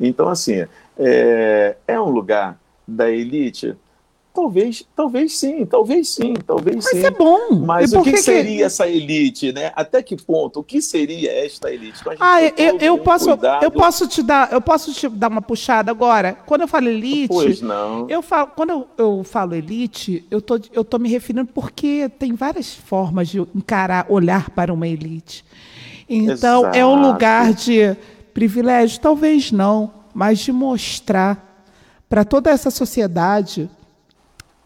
[0.00, 3.76] Então, assim, é, é um lugar da elite?
[4.38, 6.96] Talvez, talvez sim, talvez sim, talvez Mas sim.
[6.98, 7.56] Mas é bom.
[7.56, 9.72] Mas o que, que, seria essa elite, né?
[9.74, 10.60] Até que ponto?
[10.60, 12.00] O que seria esta elite?
[12.00, 15.90] Então, ah, eu, eu posso, eu posso te dar, eu posso te dar uma puxada
[15.90, 16.34] agora.
[16.46, 18.08] Quando eu falo elite, pois não.
[18.08, 22.32] eu falo, quando eu, eu falo elite, eu tô, eu tô me referindo porque tem
[22.32, 25.44] várias formas de encarar, olhar para uma elite.
[26.08, 26.78] Então Exato.
[26.78, 27.96] é um lugar de
[28.32, 31.44] privilégio, talvez não, mas de mostrar
[32.08, 33.68] para toda essa sociedade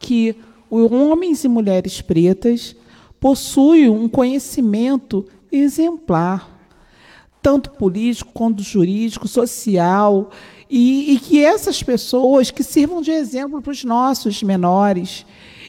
[0.03, 0.37] que
[0.71, 2.75] homens e mulheres pretas
[3.21, 6.61] possuem um conhecimento exemplar,
[7.41, 10.31] tanto político quanto jurídico, social,
[10.69, 15.25] e, e que essas pessoas que sirvam de exemplo para os nossos menores,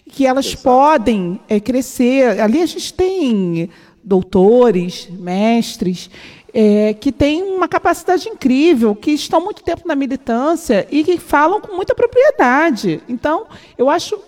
[0.10, 0.64] que elas Exato.
[0.64, 2.40] podem é, crescer.
[2.40, 3.70] Ali a gente tem
[4.04, 6.10] doutores, mestres,
[6.54, 11.60] é, que têm uma capacidade incrível, que estão muito tempo na militância e que falam
[11.60, 13.02] com muita propriedade.
[13.10, 14.20] Então, eu acho,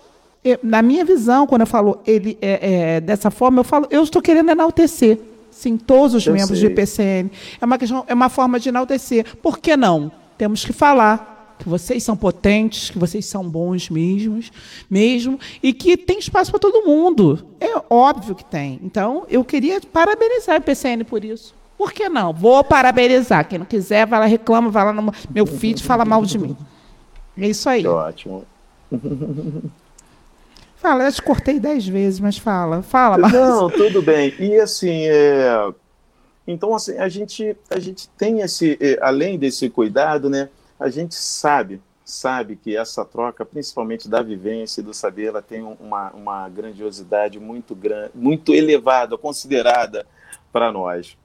[0.62, 4.20] na minha visão, quando eu falo ele é, é, dessa forma, eu falo, eu estou
[4.20, 5.18] querendo enaltecer,
[5.50, 6.68] sim, todos os eu membros sei.
[6.68, 7.30] do IPCN.
[7.60, 9.36] É uma questão, é uma forma de enaltecer.
[9.36, 10.10] Por que não?
[10.36, 14.52] Temos que falar que vocês são potentes, que vocês são bons mesmos,
[14.90, 17.46] mesmo, e que tem espaço para todo mundo.
[17.60, 18.78] É óbvio que tem.
[18.82, 21.54] Então, eu queria parabenizar o IPCN por isso.
[21.76, 22.32] Por que não?
[22.32, 23.46] Vou parabenizar.
[23.48, 26.56] Quem não quiser, vai lá, reclama, vai lá no meu feed fala mal de mim.
[27.36, 27.86] É isso aí.
[27.86, 28.44] Ótimo.
[30.76, 32.82] Fala, eu te cortei dez vezes, mas fala.
[32.82, 33.32] Fala, mas...
[33.32, 34.32] Não, tudo bem.
[34.38, 35.72] E assim, é...
[36.46, 40.48] então assim, a gente, a gente tem esse, é, além desse cuidado, né?
[40.78, 45.62] a gente sabe, sabe que essa troca, principalmente da vivência e do saber, ela tem
[45.62, 50.06] uma, uma grandiosidade muito grande, muito elevada, considerada
[50.52, 51.16] para nós,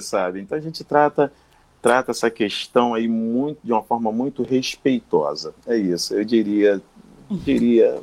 [0.00, 0.40] sabe?
[0.40, 1.32] Então a gente trata
[1.80, 5.52] trata essa questão aí muito de uma forma muito respeitosa.
[5.66, 6.80] É isso, eu diria,
[7.28, 8.00] diria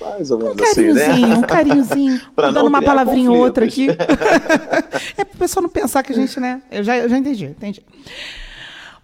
[0.00, 1.14] mais ou menos um assim, né?
[1.36, 3.88] Um carinhozinho, dando uma palavrinha ou outra aqui.
[5.16, 6.60] é para o pessoal não pensar que a gente, né?
[6.70, 7.84] Eu já, eu já entendi, entendi.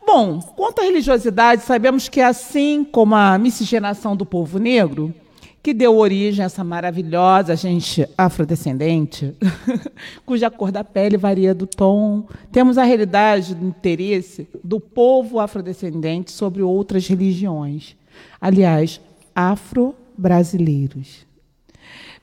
[0.05, 5.15] Bom, quanto à religiosidade, sabemos que assim como a miscigenação do povo negro,
[5.63, 9.33] que deu origem a essa maravilhosa gente afrodescendente,
[10.27, 12.27] cuja cor da pele varia do tom.
[12.51, 17.97] Temos a realidade do interesse do povo afrodescendente sobre outras religiões.
[18.41, 19.01] Aliás,
[19.35, 21.25] afro-brasileiros.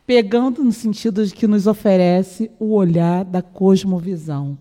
[0.05, 4.57] Pegando no sentido de que nos oferece o olhar da cosmovisão.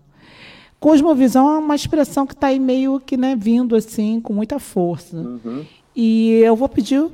[0.79, 5.17] Cosmovisão é uma expressão que está aí meio que né, vindo assim, com muita força.
[5.17, 5.65] Uhum.
[5.93, 7.05] E eu vou pedir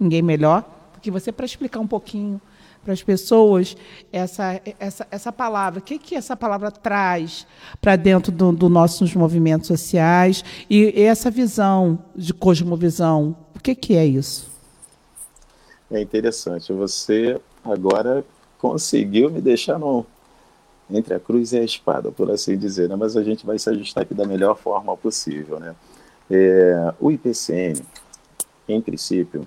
[0.00, 0.71] ninguém melhor
[1.02, 2.40] que você para explicar um pouquinho
[2.82, 3.76] para as pessoas
[4.12, 5.80] essa, essa, essa palavra.
[5.80, 7.46] O que, que essa palavra traz
[7.80, 13.36] para dentro dos do nossos movimentos sociais e, e, essa visão de cosmovisão?
[13.54, 14.50] O que, que é isso?
[15.90, 16.72] É interessante.
[16.72, 18.24] Você agora
[18.58, 20.06] conseguiu me deixar no,
[20.90, 22.96] entre a cruz e a espada, por assim dizer, né?
[22.96, 25.60] mas a gente vai se ajustar aqui da melhor forma possível.
[25.60, 25.74] Né?
[26.30, 27.80] É, o IPCN,
[28.68, 29.46] em princípio,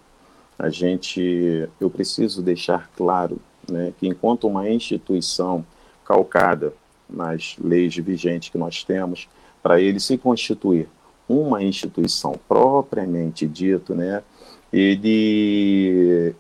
[0.58, 3.40] a gente, eu preciso deixar claro
[3.70, 5.66] né, que enquanto uma instituição
[6.06, 6.74] calcada
[7.10, 9.28] nas leis vigentes que nós temos,
[9.62, 10.88] para ele se constituir
[11.28, 14.24] uma instituição propriamente dito, né,
[14.72, 16.36] ele,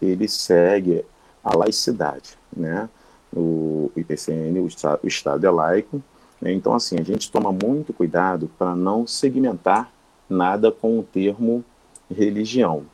[0.00, 1.04] ele segue
[1.42, 2.88] a laicidade, né,
[3.32, 4.68] o IPCN, o,
[5.02, 6.02] o Estado é laico,
[6.40, 9.92] né, então assim, a gente toma muito cuidado para não segmentar
[10.28, 11.64] nada com o termo
[12.08, 12.84] religião,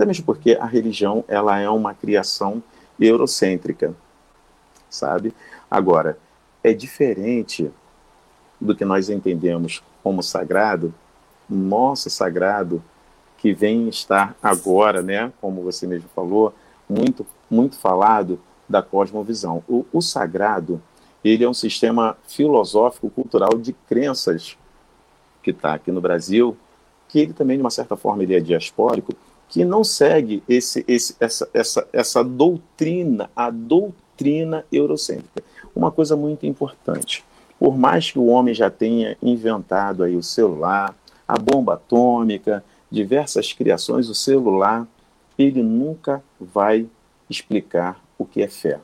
[0.00, 2.62] até mesmo porque a religião ela é uma criação
[2.98, 3.94] eurocêntrica,
[4.88, 5.34] sabe?
[5.70, 6.18] Agora,
[6.64, 7.70] é diferente
[8.58, 10.94] do que nós entendemos como sagrado,
[11.46, 12.82] nosso sagrado,
[13.36, 16.54] que vem estar agora, né, como você mesmo falou,
[16.88, 19.62] muito, muito falado da cosmovisão.
[19.68, 20.80] O, o sagrado,
[21.22, 24.56] ele é um sistema filosófico, cultural de crenças
[25.42, 26.56] que está aqui no Brasil,
[27.06, 29.12] que ele também, de uma certa forma, ele é diaspórico,
[29.50, 35.42] que não segue esse, esse, essa, essa, essa doutrina, a doutrina eurocêntrica.
[35.74, 37.24] Uma coisa muito importante,
[37.58, 40.94] por mais que o homem já tenha inventado aí o celular,
[41.26, 44.86] a bomba atômica, diversas criações, o celular,
[45.36, 46.86] ele nunca vai
[47.28, 48.78] explicar o que é fé.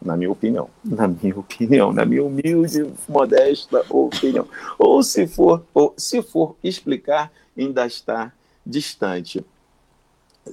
[0.00, 4.46] Na minha opinião, na minha opinião, na minha humilde, modesta opinião.
[4.78, 8.32] Ou se for, ou se for explicar, ainda está
[8.68, 9.44] distante,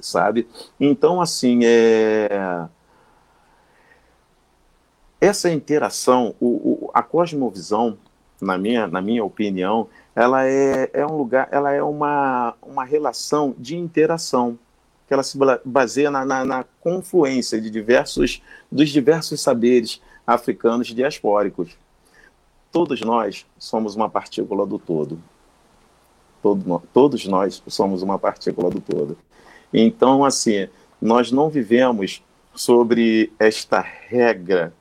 [0.02, 0.48] sabe?
[0.80, 2.68] Então, assim, é...
[5.20, 6.48] essa interação, o,
[6.86, 7.98] o, a cosmovisão,
[8.42, 13.54] na minha, na minha opinião, ela é, é um lugar, ela é uma, uma relação
[13.58, 14.58] de interação,
[15.08, 21.78] que ela se baseia na, na, na confluência de diversos, dos diversos saberes africanos diaspóricos.
[22.72, 25.22] Todos nós somos uma partícula do todo
[26.46, 29.18] todo, todos nós somos uma partícula do todo.
[29.74, 30.68] Então, assim,
[31.02, 32.22] nós não vivemos
[32.54, 34.72] sobre esta regra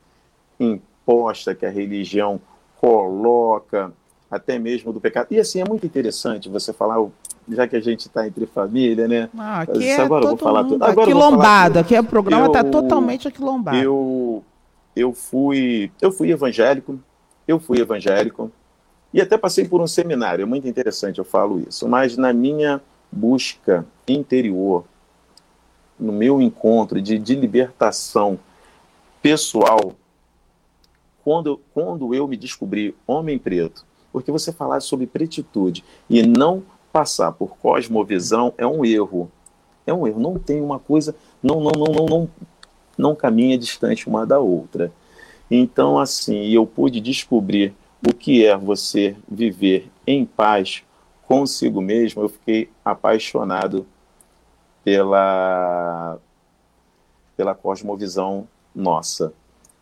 [0.61, 2.39] imposta que a religião
[2.79, 3.91] coloca,
[4.31, 5.29] até mesmo do pecado.
[5.31, 7.03] E assim, é muito interessante você falar,
[7.49, 9.31] já que a gente está entre família, né?
[9.39, 10.85] Ah, aqui é agora eu vou falar tudo.
[10.85, 13.79] Agora aquilombado, aqui é o programa está totalmente aquilombado.
[13.79, 14.45] Eu,
[14.95, 17.01] eu, fui, eu fui evangélico,
[17.49, 18.53] eu fui evangélico,
[19.15, 22.83] e até passei por um seminário, é muito interessante eu falo isso, mas na minha
[23.13, 24.85] busca interior,
[25.97, 28.37] no meu encontro de, de libertação
[29.23, 29.93] pessoal,
[31.23, 37.31] quando, quando eu me descobri homem preto, porque você falar sobre pretitude e não passar
[37.31, 39.31] por cosmovisão é um erro.
[39.87, 40.21] É um erro.
[40.21, 42.31] Não tem uma coisa, não, não, não, não, não,
[42.99, 44.93] não caminha distante uma da outra.
[45.49, 47.75] Então, assim, eu pude descobrir
[48.07, 50.83] o que é você viver em paz
[51.27, 53.87] consigo mesmo, eu fiquei apaixonado
[54.85, 56.19] pela,
[57.37, 59.33] pela cosmovisão nossa.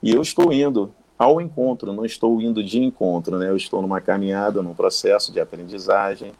[0.02, 3.48] E eu estou indo ao encontro, não estou indo de encontro, né?
[3.48, 6.32] Eu estou numa caminhada, num processo de aprendizagem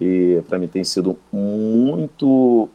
[0.00, 2.68] e para mim tem sido muito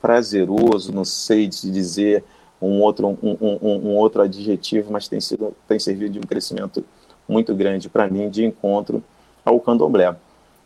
[0.00, 2.24] prazeroso, não sei de dizer,
[2.60, 6.84] um outro, um, um, um, outro adjetivo, mas tem, sido, tem servido de um crescimento
[7.28, 9.02] muito grande para mim de encontro
[9.44, 10.14] ao candomblé.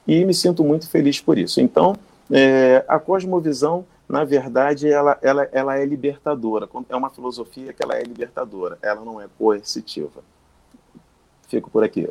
[0.07, 1.61] E me sinto muito feliz por isso.
[1.61, 1.95] Então,
[2.31, 6.69] é, a cosmovisão, na verdade, ela, ela, ela é libertadora.
[6.89, 10.23] É uma filosofia que ela é libertadora, ela não é coercitiva.
[11.49, 12.09] Fico por aqui.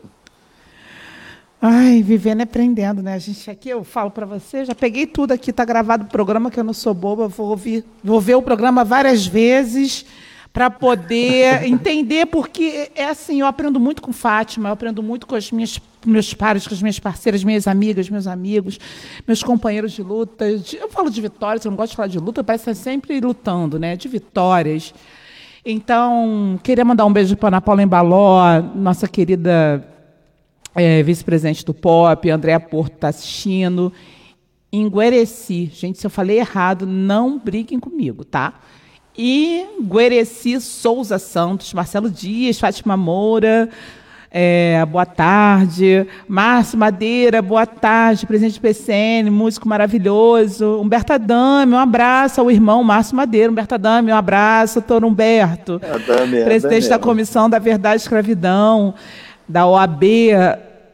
[1.66, 3.14] Ai, vivendo e aprendendo, né?
[3.14, 6.52] A gente aqui, eu falo para você, já peguei tudo aqui, está gravado o programa,
[6.52, 10.06] que eu não sou boba, vou ouvir, vou ver o programa várias vezes
[10.52, 15.36] para poder entender, porque é assim, eu aprendo muito com Fátima, eu aprendo muito com
[15.38, 15.52] os
[16.06, 18.78] meus pares, com as minhas parceiras, minhas amigas, meus amigos,
[19.26, 20.44] meus companheiros de luta.
[20.46, 23.80] Eu falo de vitórias, eu não gosto de falar de luta, parece estar sempre lutando,
[23.80, 23.96] né?
[23.96, 24.94] De vitórias.
[25.66, 29.93] Então, queria mandar um beijo para Ana Paula Embaló, nossa querida
[30.76, 33.92] é, vice-presidente do POP, Andréa Porto está assistindo.
[34.72, 38.54] Em Guereci, gente, se eu falei errado, não briguem comigo, tá?
[39.16, 43.70] E Guereci Souza Santos, Marcelo Dias, Fátima Moura,
[44.36, 46.08] é, boa tarde.
[46.28, 48.26] Márcio Madeira, boa tarde.
[48.26, 50.82] Presidente do PCN, músico maravilhoso.
[50.82, 53.52] Humberto Adame, um abraço ao irmão Márcio Madeira.
[53.52, 54.80] Humberto Adame, um abraço.
[54.80, 56.90] Doutor Humberto, Adame, presidente Adame.
[56.90, 58.96] da Comissão da Verdade e Escravidão,
[59.48, 60.04] da OAB.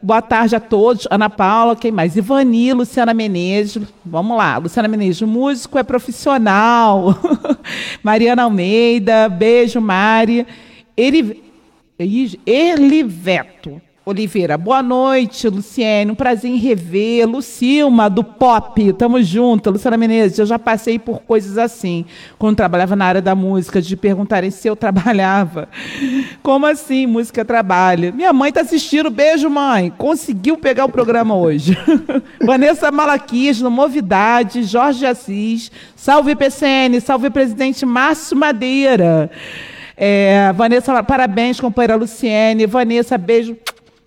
[0.02, 1.06] Boa tarde a todos.
[1.10, 2.16] Ana Paula, quem mais?
[2.16, 3.82] Ivani, Luciana Menezes.
[4.04, 4.56] Vamos lá.
[4.56, 7.18] Luciana Menezes, músico é profissional.
[8.02, 10.46] Mariana Almeida, beijo, Mari.
[12.46, 13.80] Eliveto.
[14.02, 16.10] Oliveira, boa noite, Luciene.
[16.10, 17.28] Um prazer em rever.
[17.28, 19.70] Lucilma, do Pop, tamo junto.
[19.70, 22.06] Luciana Menezes, eu já passei por coisas assim,
[22.38, 25.68] quando trabalhava na área da música, de perguntarem se eu trabalhava.
[26.42, 28.10] Como assim, música trabalha?
[28.10, 29.92] Minha mãe tá assistindo, beijo, mãe.
[29.98, 31.76] Conseguiu pegar o programa hoje.
[32.42, 39.30] Vanessa Malaquias, no Movidade, Jorge Assis, salve PCN, salve presidente Márcio Madeira.
[39.94, 42.64] É, Vanessa, parabéns, companheira Luciene.
[42.64, 43.54] Vanessa, beijo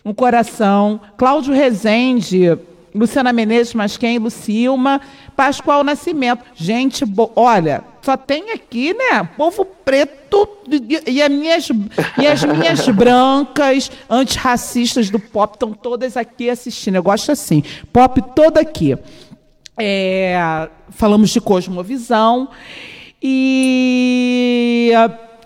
[0.05, 0.99] um coração.
[1.17, 2.57] Cláudio Rezende,
[2.93, 4.19] Luciana Menezes, mas quem?
[4.19, 5.01] Lucilma,
[5.35, 6.43] Pascoal Nascimento.
[6.55, 7.03] Gente,
[7.35, 9.23] olha, só tem aqui, né?
[9.35, 10.47] Povo preto
[11.07, 11.69] e as minhas,
[12.19, 16.95] e as minhas brancas antirracistas do pop estão todas aqui assistindo.
[16.95, 17.63] Eu gosto assim.
[17.91, 18.97] Pop toda aqui.
[19.77, 22.49] É, falamos de cosmovisão.
[23.21, 24.91] E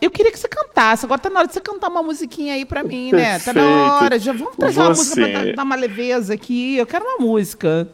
[0.01, 1.05] eu queria que você cantasse.
[1.05, 3.39] Agora tá na hora de você cantar uma musiquinha aí pra mim, né?
[3.39, 4.19] Tá na hora.
[4.19, 6.77] Já vamos trazer uma música pra dar uma leveza aqui.
[6.77, 7.88] Eu quero uma música.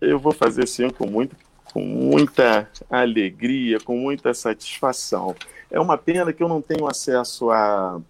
[0.00, 1.36] Eu vou fazer sim com, muito,
[1.72, 5.34] com muita alegria, com muita satisfação.
[5.70, 8.00] É uma pena que eu não tenho acesso a,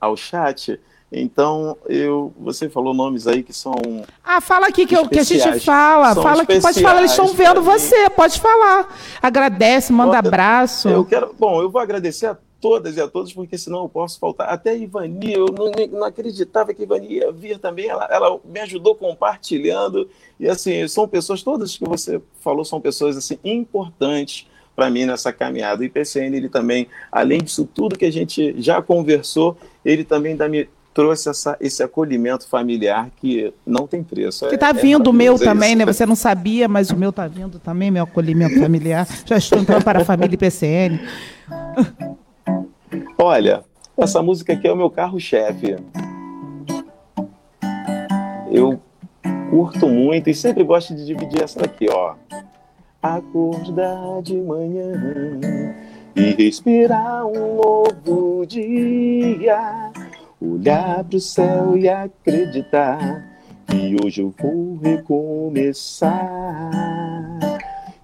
[0.00, 0.78] ao chat,
[1.12, 3.74] então, eu, você falou nomes aí que são.
[4.22, 6.14] Ah, fala aqui que, eu, que a gente fala.
[6.14, 8.96] São fala que pode falar, eles estão vendo você, pode falar.
[9.20, 10.88] Agradece, manda abraço.
[10.88, 11.34] Eu quero.
[11.36, 14.50] Bom, eu vou agradecer a todas e a todos, porque senão eu posso faltar.
[14.50, 17.88] Até a Ivani, eu não, não acreditava que a Ivani ia vir também.
[17.88, 20.08] Ela, ela me ajudou compartilhando.
[20.38, 24.46] E assim, são pessoas, todas que você falou, são pessoas assim importantes
[24.76, 25.82] para mim nessa caminhada.
[25.82, 30.48] O IPCN, ele também, além disso tudo que a gente já conversou, ele também dá
[30.48, 34.48] me trouxe essa, esse acolhimento familiar que não tem preço.
[34.48, 35.84] Que está é, vindo é o meu também, né?
[35.86, 39.06] Você não sabia, mas o meu está vindo também, meu acolhimento familiar.
[39.24, 41.00] Já estou entrando para a família IPCN.
[43.16, 43.64] Olha,
[43.96, 45.76] essa música aqui é o meu carro-chefe.
[48.50, 48.80] Eu
[49.50, 52.14] curto muito e sempre gosto de dividir essa daqui, ó.
[53.02, 54.92] Acordar de manhã
[56.16, 59.92] e respirar um novo dia
[60.40, 63.28] olhar para o céu e acreditar
[63.66, 66.18] que hoje eu vou recomeçar.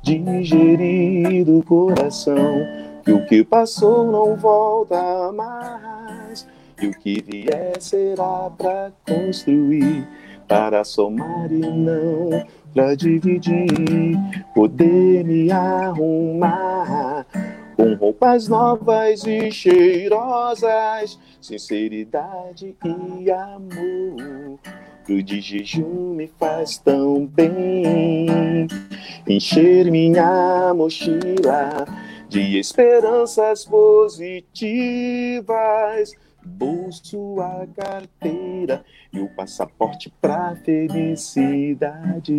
[0.02, 2.60] Digerir do coração
[3.04, 6.46] que o que passou não volta mais.
[6.80, 10.06] E o que vier será para construir,
[10.46, 14.16] para somar e não para dividir.
[14.54, 17.26] Poder me arrumar
[17.76, 24.58] com roupas novas e cheirosas, sinceridade e amor.
[25.04, 28.66] Pro de jejum me faz tão bem,
[29.28, 31.86] encher minha mochila
[32.28, 34.66] de esperanças positivas.
[36.44, 42.32] Bolso, a carteira e o passaporte pra felicidade.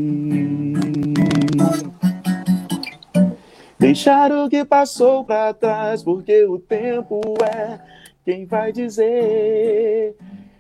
[3.80, 7.80] Deixar o que passou para trás, porque o tempo é
[8.28, 10.14] quem vai dizer.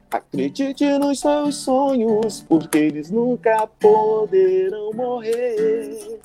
[0.09, 6.17] Acredite nos seus sonhos, porque eles nunca poderão morrer.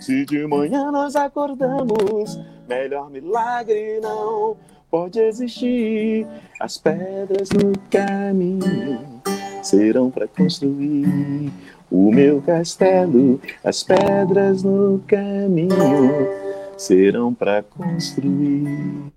[0.00, 4.56] Se de manhã nós acordamos, melhor milagre não
[4.88, 6.24] pode existir.
[6.60, 9.20] As pedras no caminho
[9.64, 11.50] serão para construir
[11.90, 16.28] o meu castelo, as pedras no caminho
[16.76, 19.10] serão para construir.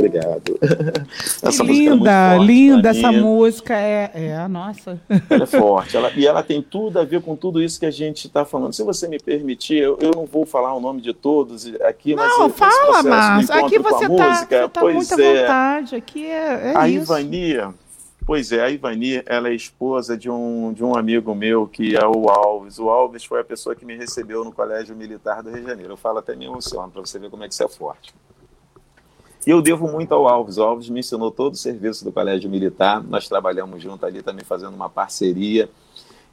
[0.00, 0.58] Obrigado.
[1.42, 5.00] Essa linda, linda essa música é, é a nossa.
[5.28, 5.96] Ela é forte.
[5.96, 8.72] Ela, e ela tem tudo a ver com tudo isso que a gente está falando.
[8.72, 12.30] Se você me permitir, eu, eu, não vou falar o nome de todos aqui, mas.
[12.38, 13.54] Não, fala, Márcio.
[13.54, 15.96] Aqui você está tá muito à é, vontade.
[15.96, 17.04] Aqui é, é a isso.
[17.04, 17.74] Ivania.
[18.26, 22.06] Pois é, a Ivani, ela é esposa de um, de um amigo meu, que é
[22.06, 22.78] o Alves.
[22.78, 25.94] O Alves foi a pessoa que me recebeu no Colégio Militar do Rio de Janeiro.
[25.94, 28.14] Eu falo até me emociono, para você ver como é que você é forte.
[29.46, 30.58] E eu devo muito ao Alves.
[30.58, 33.02] O Alves me ensinou todo o serviço do Colégio Militar.
[33.02, 35.68] Nós trabalhamos junto ali também fazendo uma parceria.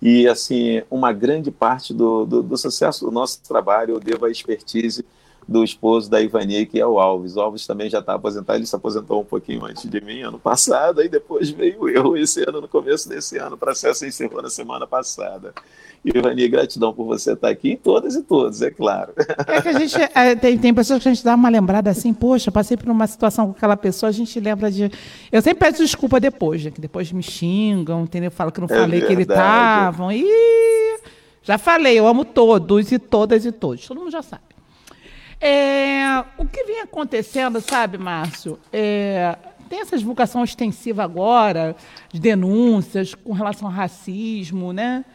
[0.02, 4.30] E, assim, uma grande parte do, do, do sucesso do nosso trabalho eu devo à
[4.30, 5.06] expertise
[5.48, 7.36] do esposo da Ivani, que é o Alves.
[7.36, 10.38] O Alves também já está aposentado, ele se aposentou um pouquinho antes de mim, ano
[10.38, 14.50] passado, aí depois veio eu esse ano, no começo desse ano, o processo encerrou na
[14.50, 15.54] semana passada.
[16.16, 19.14] Ivani, gratidão por você estar aqui, em todas e todos, é claro.
[19.48, 22.14] É que a gente, é, tem, tem pessoas que a gente dá uma lembrada assim,
[22.14, 24.92] poxa, passei por uma situação com aquela pessoa, a gente lembra de...
[25.32, 28.32] Eu sempre peço desculpa depois, né, que depois me xingam, entendeu?
[28.32, 29.08] Falo que não é falei verdade.
[29.08, 31.00] que eles estavam, e...
[31.44, 34.44] Já falei, eu amo todos e todas e todos, todo mundo já sabe.
[35.40, 38.60] É, o que vem acontecendo, sabe, Márcio?
[38.74, 39.38] É,
[39.70, 41.76] tem essa divulgação extensiva agora
[42.12, 45.06] de denúncias com relação ao racismo, né?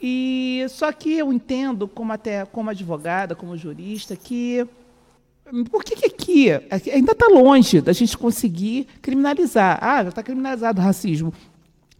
[0.00, 4.66] E só que eu entendo, como até como advogada, como jurista, que
[5.70, 6.50] por que, que aqui
[6.90, 9.78] ainda está longe da gente conseguir criminalizar?
[9.82, 11.32] Ah, já está criminalizado o racismo.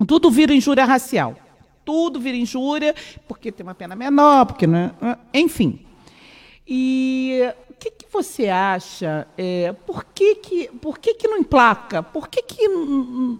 [0.06, 1.36] Tudo vira injúria racial.
[1.84, 2.94] Tudo vira injúria
[3.28, 5.84] porque tem uma pena menor, porque não, é, enfim.
[6.66, 9.26] E o que, que você acha?
[9.36, 12.02] É, por que, que, por que, que não emplaca?
[12.02, 13.38] Por que, que o,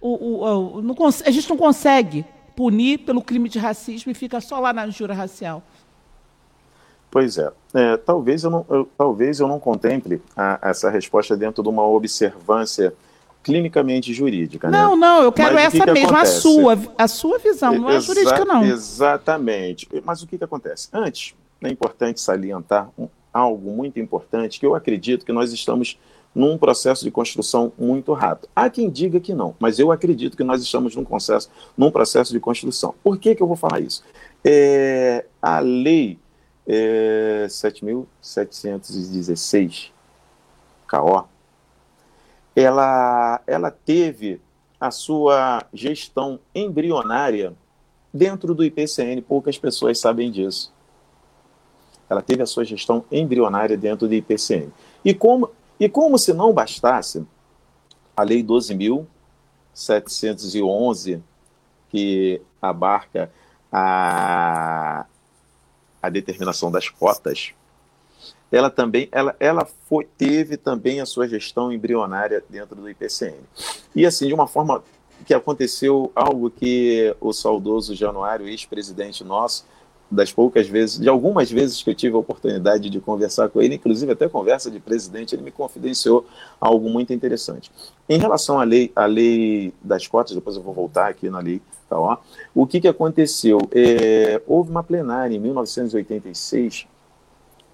[0.00, 2.24] o, o, não, a gente não consegue
[2.58, 5.62] punir pelo crime de racismo e fica só lá na injúria racial?
[7.08, 7.52] Pois é.
[7.72, 11.86] é talvez, eu não, eu, talvez eu não contemple a, essa resposta dentro de uma
[11.86, 12.92] observância
[13.44, 14.68] clinicamente jurídica.
[14.68, 14.76] Né?
[14.76, 15.06] Não, né?
[15.06, 18.06] não, eu quero Mas essa que mesmo, a sua, a sua visão, não é Exa
[18.12, 18.64] jurídica, não.
[18.64, 19.88] Exatamente.
[20.04, 20.88] Mas o que, que acontece?
[20.92, 25.96] Antes, é importante salientar um, algo muito importante que eu acredito que nós estamos
[26.38, 28.48] num processo de construção muito rápido.
[28.54, 32.32] Há quem diga que não, mas eu acredito que nós estamos num processo, num processo
[32.32, 32.94] de construção.
[33.02, 34.04] Por que, que eu vou falar isso?
[34.44, 36.16] É, a lei
[36.64, 39.90] é, 7.716,
[40.88, 41.26] KO,
[42.54, 44.40] ela, ela teve
[44.80, 47.52] a sua gestão embrionária
[48.14, 50.72] dentro do IPCN, poucas pessoas sabem disso
[52.08, 54.72] ela teve a sua gestão embrionária dentro do IPCM.
[55.04, 57.24] E como, e como se não bastasse,
[58.16, 61.20] a Lei 12.711,
[61.88, 63.30] que abarca
[63.70, 65.06] a,
[66.02, 67.52] a determinação das cotas,
[68.50, 73.36] ela também ela, ela foi, teve também a sua gestão embrionária dentro do IPCN.
[73.94, 74.82] E assim, de uma forma
[75.26, 79.66] que aconteceu algo que o saudoso Januário, ex-presidente nosso,
[80.10, 83.74] das poucas vezes, de algumas vezes que eu tive a oportunidade de conversar com ele,
[83.74, 86.26] inclusive até conversa de presidente, ele me confidenciou
[86.60, 87.70] algo muito interessante.
[88.08, 91.60] Em relação à lei, à lei das cotas, depois eu vou voltar aqui na lei,
[91.88, 92.18] tá,
[92.54, 93.58] o que, que aconteceu?
[93.70, 96.86] É, houve uma plenária em 1986,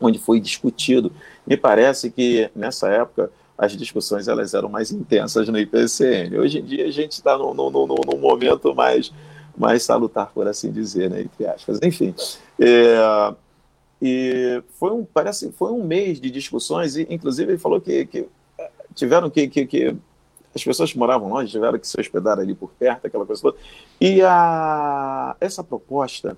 [0.01, 1.13] onde foi discutido,
[1.47, 6.37] me parece que nessa época as discussões elas eram mais intensas no IPCN.
[6.39, 9.13] Hoje em dia a gente está num, num, num, num momento mais
[9.57, 11.79] mais salutar, por assim dizer, né, entre aspas.
[11.83, 12.15] Enfim,
[12.59, 13.35] é,
[14.01, 18.29] e foi um, parece, foi um mês de discussões, e inclusive ele falou que, que
[18.95, 19.97] tiveram que, que, que,
[20.55, 23.57] as pessoas que moravam longe tiveram que se hospedar ali por perto, aquela coisa toda.
[24.01, 26.37] E a, essa proposta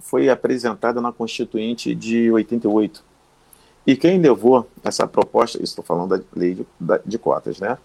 [0.00, 3.02] foi apresentada na Constituinte de 88.
[3.86, 6.66] E quem levou essa proposta, estou falando da lei de,
[7.04, 7.78] de cotas, né?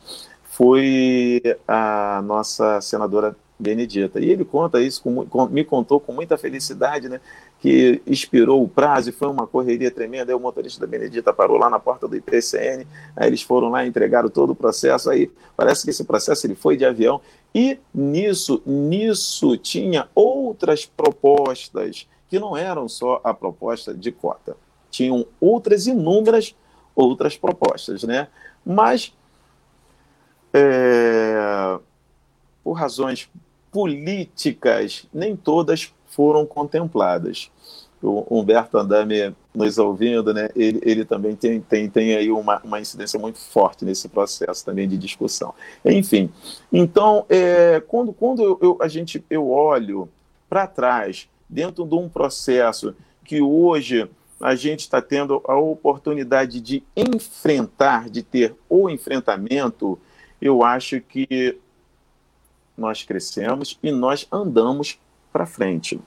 [0.44, 4.20] Foi a nossa senadora Benedita.
[4.20, 7.20] E ele conta isso, com, com, me contou com muita felicidade, né?
[7.60, 10.32] Que expirou o prazo e foi uma correria tremenda.
[10.32, 12.86] Aí o motorista da Benedita parou lá na porta do IPCN,
[13.16, 15.10] aí eles foram lá, entregaram todo o processo.
[15.10, 17.20] Aí parece que esse processo ele foi de avião.
[17.54, 24.56] E nisso, nisso tinha outras propostas que não eram só a proposta de cota.
[24.92, 26.56] Tinham outras inúmeras
[26.98, 28.28] outras propostas, né?
[28.66, 29.14] Mas
[30.52, 31.80] é,
[32.64, 33.30] por razões
[33.78, 37.52] políticas, nem todas foram contempladas.
[38.02, 42.82] o Humberto Andame nos ouvindo, né, ele, ele também tem, tem, tem aí uma, uma
[42.82, 45.54] incidência muito forte nesse processo também de discussão.
[45.86, 46.32] Enfim,
[46.74, 50.10] então, é, quando, quando eu, eu, a gente, eu olho
[50.50, 54.10] para trás, dentro de um processo que hoje
[54.42, 60.00] a gente está tendo a oportunidade de enfrentar, de ter o enfrentamento,
[60.42, 61.60] eu acho que
[62.78, 65.00] nós crescemos e nós andamos
[65.34, 66.00] para frente.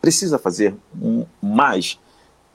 [0.00, 0.74] Precisa fazer
[1.40, 1.98] mais?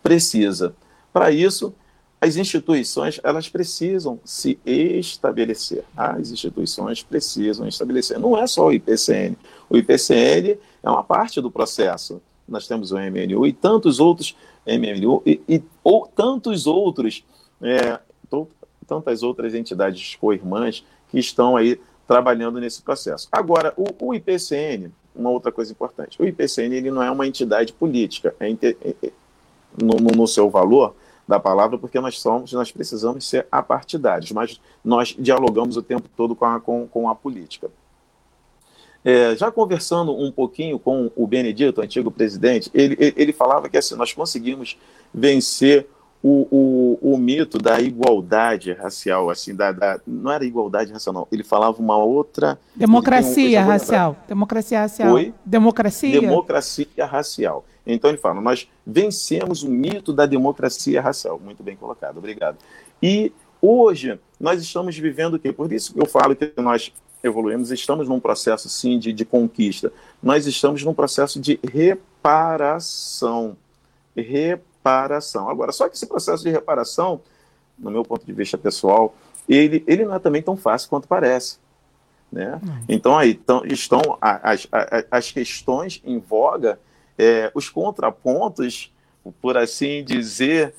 [0.02, 0.74] Precisa.
[1.14, 1.74] Para isso,
[2.20, 5.84] as instituições elas precisam se estabelecer.
[5.96, 8.20] As instituições precisam estabelecer.
[8.20, 9.36] Não é só o IPCN.
[9.70, 12.22] O IPCN é uma parte do processo.
[12.48, 17.24] Nós temos o MNU e tantos outros MNU e, e ou tantos outros,
[17.62, 18.00] é,
[18.88, 23.28] tantas outras entidades co-irmãs que estão aí trabalhando nesse processo.
[23.32, 26.22] Agora, o, o IPCN, uma outra coisa importante.
[26.22, 29.12] O IPCN ele não é uma entidade política, é, é, é
[29.82, 30.96] no, no, seu valor
[31.28, 36.36] da palavra, porque nós somos, nós precisamos ser apartidários, mas nós dialogamos o tempo todo
[36.36, 37.70] com a, com, com a política.
[39.04, 43.96] É, já conversando um pouquinho com o Benedito, antigo presidente, ele, ele falava que assim,
[43.96, 44.78] nós conseguimos
[45.14, 45.88] vencer
[46.24, 51.28] o, o, o, mito da igualdade racial, assim, da, da, não era igualdade racial, não.
[51.32, 52.60] Ele falava uma outra.
[52.76, 54.16] Democracia um, racial.
[54.28, 55.14] Democracia racial.
[55.14, 55.34] Oi?
[55.44, 56.22] Democracia.
[56.22, 57.66] Democracia racial.
[57.86, 61.40] Então ele fala: nós vencemos o mito da democracia racial.
[61.44, 62.58] Muito bem colocado, obrigado.
[63.02, 65.52] E hoje nós estamos vivendo o quê?
[65.52, 66.94] Por isso que eu falo que nós
[67.24, 69.92] evoluímos, estamos num processo, sim, de, de conquista.
[70.22, 73.58] Nós estamos num processo de reparação.
[74.16, 75.48] Reparação reparação.
[75.48, 77.22] Agora, só que esse processo de reparação,
[77.78, 79.16] no meu ponto de vista pessoal,
[79.48, 81.60] ele, ele não é também tão fácil quanto parece.
[82.32, 82.60] Né?
[82.90, 86.80] Então, aí tão, estão as, as, as questões em voga,
[87.18, 88.92] é, os contrapontos,
[89.42, 90.74] por assim dizer,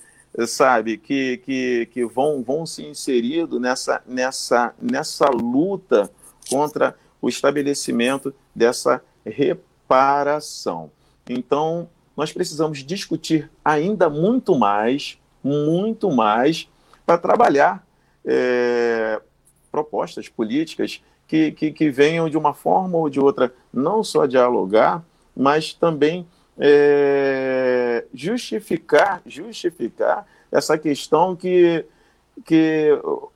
[0.47, 6.11] sabe, que, que, que vão, vão se inserindo nessa, nessa, nessa luta
[6.49, 10.91] contra o estabelecimento dessa reparação.
[11.29, 16.69] Então, nós precisamos discutir ainda muito mais, muito mais,
[17.05, 17.85] para trabalhar
[18.25, 19.21] é,
[19.71, 25.03] propostas políticas que, que, que, venham de uma forma ou de outra, não só dialogar,
[25.35, 26.27] mas também
[26.59, 31.85] é, justificar, justificar essa questão que,
[32.45, 32.91] que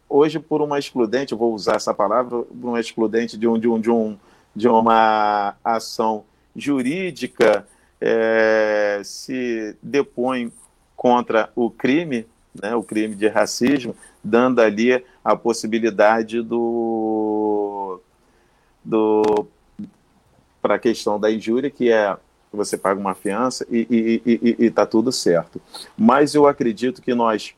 [0.09, 3.81] hoje, por uma excludente, vou usar essa palavra, por uma excludente de, um, de, um,
[3.81, 4.19] de, um,
[4.55, 6.25] de uma ação
[6.55, 7.67] jurídica
[8.01, 10.53] é, se depõe
[10.97, 12.27] contra o crime,
[12.61, 18.01] né, o crime de racismo, dando ali a possibilidade do,
[18.85, 19.47] do
[20.61, 22.17] para a questão da injúria, que é
[22.53, 24.23] você paga uma fiança e
[24.59, 25.61] está tudo certo.
[25.97, 27.55] Mas eu acredito que nós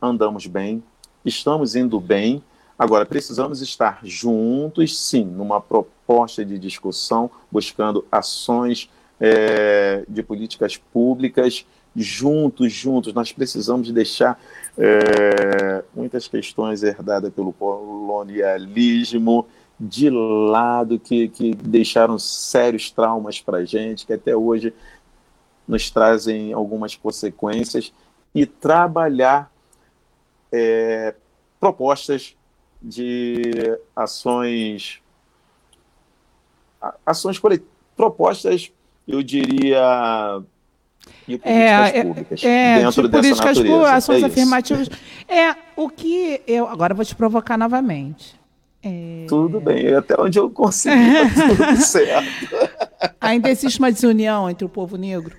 [0.00, 0.82] andamos bem,
[1.24, 2.42] estamos indo bem,
[2.78, 8.90] agora precisamos estar juntos, sim, numa proposta de discussão, buscando ações
[9.20, 13.12] é, de políticas públicas juntos, juntos.
[13.12, 14.40] Nós precisamos deixar
[14.78, 19.46] é, muitas questões herdadas pelo colonialismo
[19.78, 24.74] de lado, que, que deixaram sérios traumas para a gente, que até hoje
[25.66, 27.92] nos trazem algumas consequências,
[28.34, 29.50] e trabalhar
[30.52, 31.14] é,
[31.58, 32.36] propostas
[32.82, 35.02] de ações
[37.04, 37.40] ações
[37.94, 38.72] propostas
[39.10, 40.42] eu diria
[41.26, 44.90] e políticas é, públicas é, dentro de políticas públicas, ações é afirmativas.
[45.28, 48.38] É o que eu agora vou te provocar novamente.
[48.82, 49.26] É...
[49.28, 52.26] Tudo bem, até onde eu consegui, tá tudo certo.
[53.20, 55.36] Ainda existe uma desunião entre o povo negro?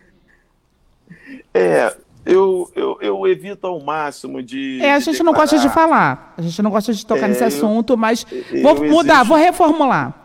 [1.54, 4.80] É, eu, eu, eu evito ao máximo de.
[4.82, 5.26] É, a gente declarar.
[5.26, 8.62] não gosta de falar, a gente não gosta de tocar é, nesse assunto, mas eu,
[8.62, 9.28] vou mudar, existe...
[9.28, 10.21] vou reformular.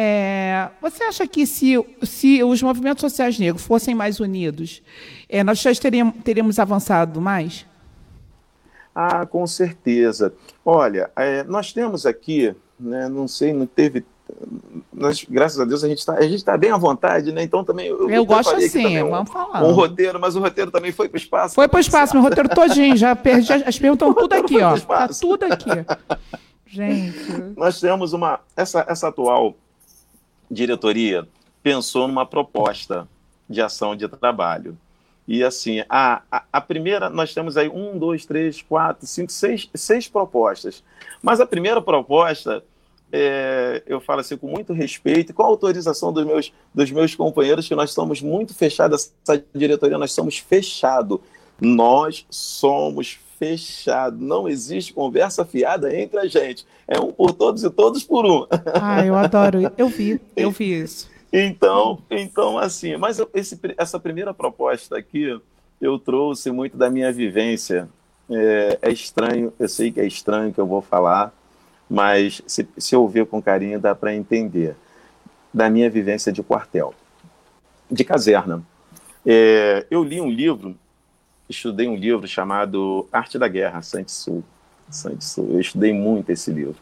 [0.00, 1.74] É, você acha que se,
[2.04, 4.80] se os movimentos sociais negros fossem mais unidos,
[5.28, 7.66] é, nós já teríamos, teríamos avançado mais?
[8.94, 10.32] Ah, com certeza.
[10.64, 14.06] Olha, é, nós temos aqui, né, não sei, não teve.
[14.92, 17.42] Nós, graças a Deus a gente está tá bem à vontade, né?
[17.42, 17.88] Então também.
[17.88, 19.64] Eu, eu gosto assim, um, vamos falar.
[19.64, 21.54] Um roteiro, mas o roteiro também foi para o espaço.
[21.56, 23.52] Foi para o espaço, meu roteiro todinho, já perdi.
[23.52, 24.76] As perguntas estão tudo aqui, ó.
[24.76, 25.70] Está tudo aqui.
[26.66, 27.16] Gente.
[27.56, 28.38] Nós temos uma.
[28.56, 29.56] Essa, essa atual
[30.50, 31.26] diretoria
[31.62, 33.08] pensou numa proposta
[33.48, 34.76] de ação de trabalho.
[35.26, 40.08] E assim, a, a, primeira, nós temos aí um, dois, três, quatro, cinco, seis, seis
[40.08, 40.82] propostas.
[41.22, 42.64] Mas a primeira proposta
[43.12, 47.66] é, eu falo assim com muito respeito, com a autorização dos meus, dos meus companheiros,
[47.66, 51.20] que nós somos muito fechados, essa diretoria, nós somos fechado.
[51.60, 54.20] Nós somos fechados.
[54.20, 56.66] Não existe conversa fiada entre a gente.
[56.86, 58.46] É um por todos e todos por um.
[58.74, 59.72] Ah, eu adoro.
[59.76, 61.08] Eu vi, eu vi isso.
[61.32, 65.38] Então, então assim, mas esse, essa primeira proposta aqui,
[65.80, 67.88] eu trouxe muito da minha vivência.
[68.30, 71.32] É, é estranho, eu sei que é estranho que eu vou falar,
[71.88, 74.76] mas se, se ouvir com carinho dá para entender.
[75.52, 76.92] Da minha vivência de quartel,
[77.90, 78.62] de caserna.
[79.24, 80.76] É, eu li um livro,
[81.48, 84.44] estudei um livro chamado Arte da Guerra, Santi Tzu.
[85.38, 86.76] Eu estudei muito esse livro.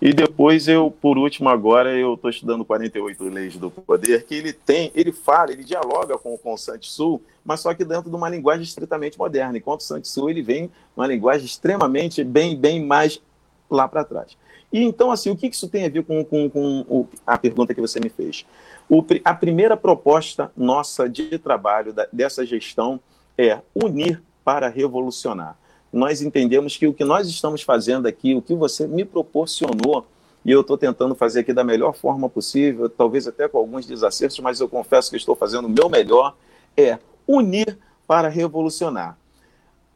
[0.00, 4.52] E depois eu, por último, agora eu estou estudando 48 Leis do Poder, que ele
[4.52, 8.28] tem, ele fala, ele dialoga com, com o Tzu, mas só que dentro de uma
[8.28, 9.56] linguagem estritamente moderna.
[9.56, 13.22] Enquanto o Tzu ele vem uma linguagem extremamente bem, bem mais
[13.70, 14.36] lá para trás.
[14.72, 17.80] E então, assim, o que isso tem a ver com, com, com a pergunta que
[17.80, 18.44] você me fez?
[18.88, 22.98] O, a primeira proposta nossa de trabalho da, dessa gestão
[23.36, 25.56] é unir para revolucionar.
[25.92, 30.06] Nós entendemos que o que nós estamos fazendo aqui, o que você me proporcionou,
[30.44, 34.38] e eu estou tentando fazer aqui da melhor forma possível, talvez até com alguns desacertos,
[34.40, 36.34] mas eu confesso que estou fazendo o meu melhor,
[36.76, 39.16] é unir para revolucionar.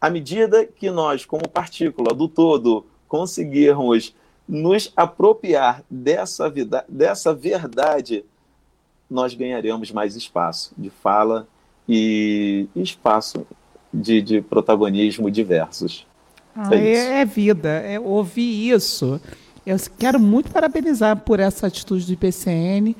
[0.01, 4.15] À medida que nós, como partícula do todo, conseguirmos
[4.47, 8.25] nos apropriar dessa, vida, dessa verdade,
[9.11, 11.49] nós ganharemos mais espaço de fala
[11.89, 13.47] e espaço
[13.93, 16.07] de, de protagonismo diversos.
[16.55, 19.21] Ah, é, é, é, vida, é ouvir isso.
[19.65, 22.97] Eu quero muito parabenizar por essa atitude do IPCN,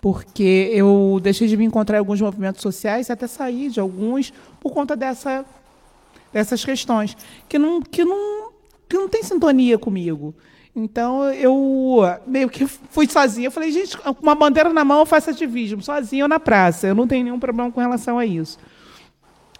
[0.00, 4.72] porque eu deixei de me encontrar em alguns movimentos sociais, até sair de alguns, por
[4.72, 5.44] conta dessa,
[6.32, 7.16] dessas questões,
[7.48, 8.50] que não, que, não,
[8.88, 10.34] que não tem sintonia comigo.
[10.84, 13.46] Então eu meio que fui sozinha.
[13.46, 16.86] Eu falei, gente, com uma bandeira na mão eu faço ativismo, sozinha ou na praça.
[16.86, 18.58] Eu não tenho nenhum problema com relação a isso.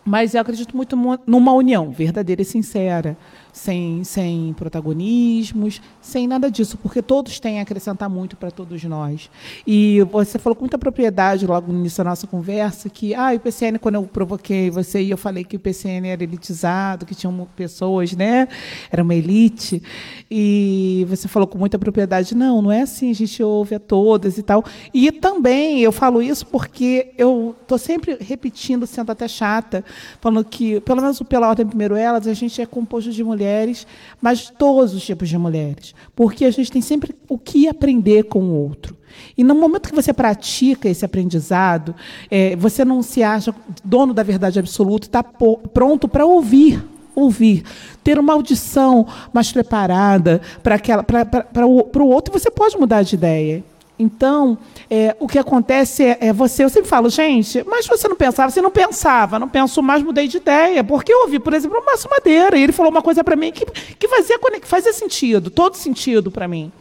[0.05, 0.97] Mas eu acredito muito
[1.27, 3.17] numa união verdadeira e sincera
[3.53, 9.31] sem, sem protagonismos, sem nada disso, porque todos têm a acrescentar muito para todos nós.
[9.67, 13.35] E você falou com muita propriedade logo no início da nossa conversa que ah, o
[13.35, 17.49] IPCN, quando eu provoquei você e eu falei que o IPCN era elitizado, que tinham
[17.57, 18.49] pessoas, né?
[18.91, 19.83] Era uma elite.
[20.31, 24.39] E você falou com muita propriedade, não, não é assim, a gente ouve a todas
[24.39, 24.65] e tal.
[24.95, 29.85] E também eu falo isso porque eu estou sempre repetindo, sendo até chata,
[30.21, 33.87] falando que, pelo menos pela Ordem Primeiro Elas, a gente é composto de mulheres mulheres,
[34.21, 38.41] mas todos os tipos de mulheres, porque a gente tem sempre o que aprender com
[38.41, 38.97] o outro.
[39.37, 41.95] E no momento que você pratica esse aprendizado,
[42.31, 47.65] é, você não se acha dono da verdade absoluta, está pronto para ouvir ouvir,
[48.05, 53.65] ter uma audição mais preparada para o outro, você pode mudar de ideia.
[54.01, 54.57] Então,
[54.89, 58.51] é, o que acontece é, é, você, eu sempre falo, gente, mas você não pensava,
[58.51, 60.83] você não pensava, não penso mais, mudei de ideia.
[60.83, 63.53] Porque eu ouvi, por exemplo, o Márcio Madeira, e ele falou uma coisa para mim
[63.53, 66.73] que, que fazia, fazia sentido, todo sentido para mim.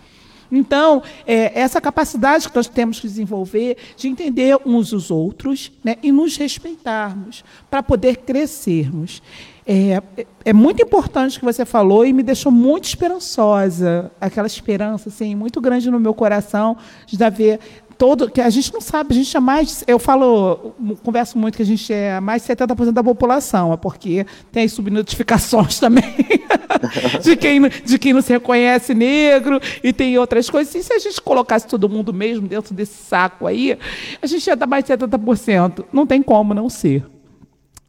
[0.50, 5.98] Então, é, essa capacidade que nós temos que desenvolver de entender uns os outros né,
[6.02, 9.22] e nos respeitarmos para poder crescermos.
[9.72, 10.02] É,
[10.46, 14.12] é muito importante o que você falou e me deixou muito esperançosa.
[14.20, 17.60] Aquela esperança assim, muito grande no meu coração de ver
[17.96, 21.62] todo que a gente não sabe, a gente é mais, eu falo, converso muito que
[21.62, 26.16] a gente é mais de 70% da população, é porque tem as subnotificações também
[27.22, 30.74] de quem de quem não se reconhece negro e tem outras coisas.
[30.74, 33.78] E se a gente colocasse todo mundo mesmo dentro desse saco aí,
[34.20, 35.86] a gente ia dar mais de 70%.
[35.94, 37.06] Não tem como não ser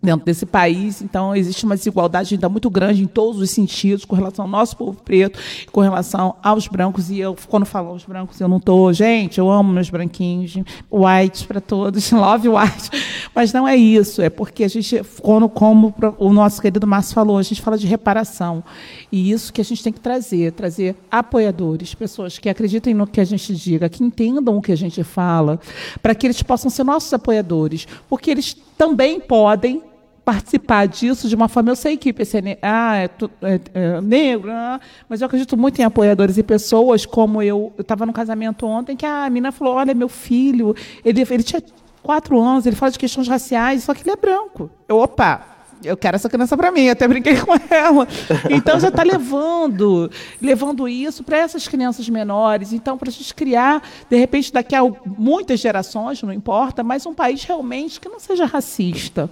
[0.02, 1.02] dentro desse país.
[1.02, 4.76] Então, existe uma desigualdade ainda muito grande em todos os sentidos com relação ao nosso
[4.76, 5.38] povo preto,
[5.70, 7.10] com relação aos brancos.
[7.10, 8.92] E eu, quando falo aos brancos, eu não estou...
[8.92, 10.56] Gente, eu amo meus branquinhos,
[10.90, 12.90] white para todos, love white.
[13.34, 14.22] Mas não é isso.
[14.22, 17.86] É porque a gente, quando, como o nosso querido Márcio falou, a gente fala de
[17.86, 18.64] reparação.
[19.12, 23.20] E isso que a gente tem que trazer, trazer apoiadores, pessoas que acreditem no que
[23.20, 25.60] a gente diga, que entendam o que a gente fala,
[26.00, 27.86] para que eles possam ser nossos apoiadores.
[28.08, 29.89] Porque eles também podem
[30.30, 31.70] participar disso de uma forma.
[31.70, 33.10] Eu sei que PCN ah, é,
[33.42, 37.72] é, é negro, ah, mas eu acredito muito em apoiadores e pessoas como eu.
[37.76, 40.74] Eu estava no casamento ontem que a menina falou: Olha, meu filho,
[41.04, 41.60] ele, ele tinha
[42.00, 44.70] quatro anos, ele fala de questões raciais, só que ele é branco.
[44.88, 45.44] Eu, opa,
[45.82, 48.06] eu quero essa criança para mim, até brinquei com ela.
[48.50, 50.10] Então já está levando,
[50.40, 52.72] levando isso para essas crianças menores.
[52.72, 57.14] Então, para a gente criar, de repente, daqui a muitas gerações, não importa, mas um
[57.14, 59.28] país realmente que não seja racista.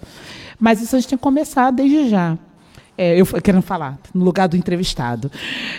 [0.58, 2.36] Mas isso a gente tem que começar desde já.
[3.00, 5.30] É, eu querendo falar, no lugar do entrevistado.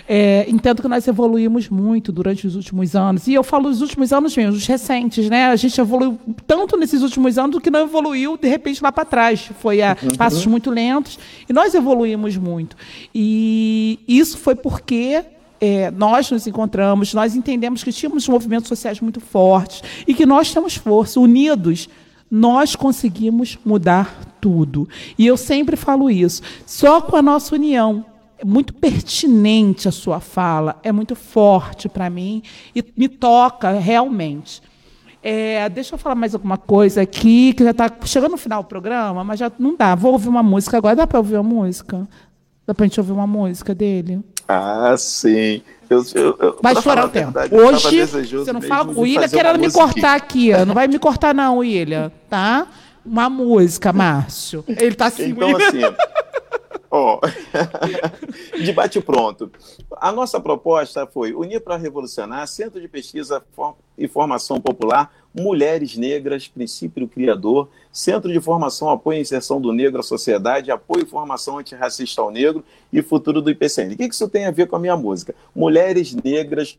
[0.07, 3.27] É, entendo que nós evoluímos muito durante os últimos anos.
[3.27, 5.47] E eu falo os últimos anos mesmo, os recentes, né?
[5.47, 6.17] A gente evoluiu
[6.47, 9.51] tanto nesses últimos anos que não evoluiu, de repente, lá para trás.
[9.59, 10.15] Foi a uhum.
[10.15, 11.19] passos muito lentos.
[11.49, 12.77] E nós evoluímos muito.
[13.13, 15.25] E isso foi porque
[15.59, 20.53] é, nós nos encontramos, nós entendemos que tínhamos movimentos sociais muito fortes e que nós
[20.53, 21.89] temos força, unidos,
[22.29, 24.87] nós conseguimos mudar tudo.
[25.17, 26.41] E eu sempre falo isso.
[26.65, 28.05] Só com a nossa união.
[28.37, 32.41] É muito pertinente a sua fala, é muito forte para mim
[32.73, 34.61] e me toca realmente.
[35.21, 38.69] É, deixa eu falar mais alguma coisa aqui, que já está chegando no final do
[38.69, 39.93] programa, mas já não dá.
[39.93, 40.95] Vou ouvir uma música agora.
[40.95, 42.07] Dá para ouvir uma música?
[42.65, 44.21] Dá para a gente ouvir uma música dele?
[44.47, 45.61] Ah, sim.
[45.89, 47.33] Eu, eu, eu, vai estourar o tempo.
[47.51, 48.91] Hoje, você não fala.
[48.91, 50.51] O William querendo me cortar aqui.
[50.65, 52.11] Não vai me cortar, não, William.
[52.29, 52.67] Tá?
[53.03, 54.63] Uma música, Márcio.
[54.67, 55.29] Ele tá assim.
[55.29, 55.81] Então, assim.
[56.91, 57.19] Ó,
[58.63, 59.51] debate pronto.
[59.97, 63.43] A nossa proposta foi unir para revolucionar Centro de Pesquisa
[63.97, 69.99] e Formação Popular, Mulheres Negras, Princípio Criador, Centro de Formação, Apoio e Inserção do Negro
[69.99, 73.93] à Sociedade, Apoio e Formação Antirracista ao Negro e Futuro do IPCN.
[73.93, 75.33] O que isso tem a ver com a minha música?
[75.55, 76.77] Mulheres Negras,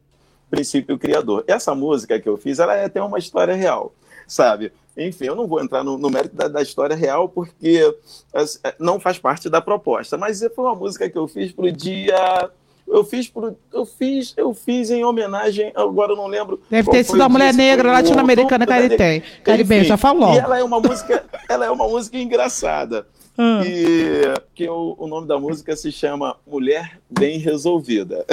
[0.51, 1.45] Princípio Criador.
[1.47, 3.93] Essa música que eu fiz, ela é até uma história real,
[4.27, 4.73] sabe?
[4.97, 7.95] Enfim, eu não vou entrar no, no mérito da, da, história real porque
[8.35, 11.73] é, não faz parte da proposta, mas foi uma música que eu fiz para o
[11.73, 12.51] dia
[12.91, 17.05] eu fiz pro, eu fiz eu fiz em homenagem agora eu não lembro deve ter
[17.05, 20.35] sido a mulher negra latino-americana caribenha caribenha já falou.
[20.35, 23.07] e ela é uma música ela é uma música engraçada.
[23.39, 23.63] Hum.
[23.65, 24.23] e
[24.55, 28.27] que o, o, nome da música se chama Mulher Bem Resolvida.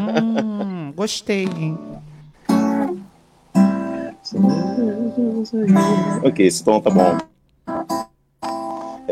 [0.00, 1.48] Hum, gostei
[6.24, 7.31] Ok, esse tom tá bom.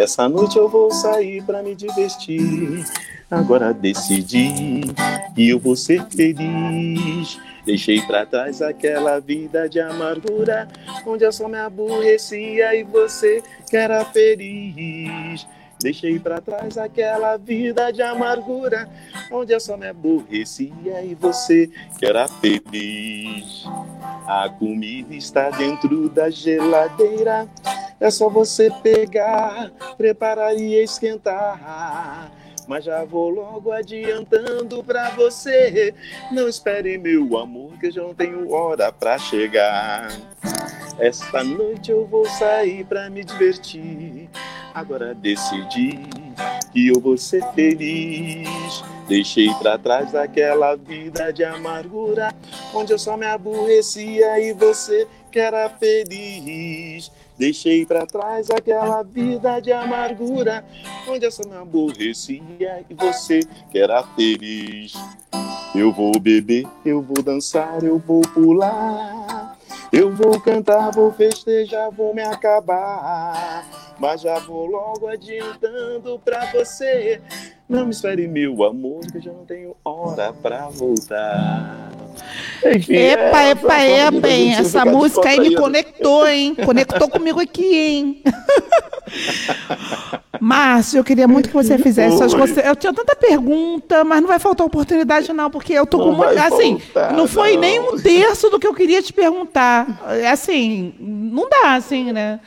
[0.00, 2.86] Essa noite eu vou sair pra me divertir.
[3.30, 4.80] Agora decidi
[5.34, 7.38] que eu vou ser feliz.
[7.66, 10.66] Deixei pra trás aquela vida de amargura,
[11.06, 15.46] onde eu só me aborrecia e você que era feliz.
[15.82, 18.88] Deixei para trás aquela vida de amargura,
[19.32, 23.64] onde eu só me aborrecia e você que era feliz.
[24.26, 27.48] A comida está dentro da geladeira,
[27.98, 32.30] é só você pegar, preparar e esquentar.
[32.70, 35.92] Mas já vou logo adiantando pra você.
[36.30, 40.08] Não espere, meu amor, que eu já não tenho hora pra chegar.
[40.96, 44.30] Esta noite eu vou sair pra me divertir.
[44.72, 45.98] Agora decidi
[46.72, 48.84] que eu vou ser feliz.
[49.08, 52.32] Deixei para trás aquela vida de amargura,
[52.72, 57.10] onde eu só me aborrecia e você que era feliz.
[57.40, 60.62] Deixei para trás aquela vida de amargura,
[61.08, 64.92] onde eu só me aborrecia e você que era feliz.
[65.74, 69.56] Eu vou beber, eu vou dançar, eu vou pular.
[69.90, 73.66] Eu vou cantar, vou festejar, vou me acabar.
[73.98, 77.22] Mas já vou logo adiantando pra você.
[77.70, 81.88] Não me espere, meu amor, que eu já não tenho hora pra voltar.
[82.66, 84.54] Enfim, epa, é, epa, epa, hein?
[84.56, 86.56] Essa música aí me conectou, hein?
[86.56, 88.22] Conectou comigo aqui, hein?
[90.40, 92.56] Márcio, eu queria muito que você fizesse suas coisas.
[92.58, 96.12] Eu tinha tanta pergunta, mas não vai faltar oportunidade, não, porque eu tô não com
[96.12, 96.38] muito.
[96.40, 97.60] Assim, faltar, não foi não.
[97.60, 100.02] nem um terço do que eu queria te perguntar.
[100.08, 102.40] É assim, não dá, assim, né?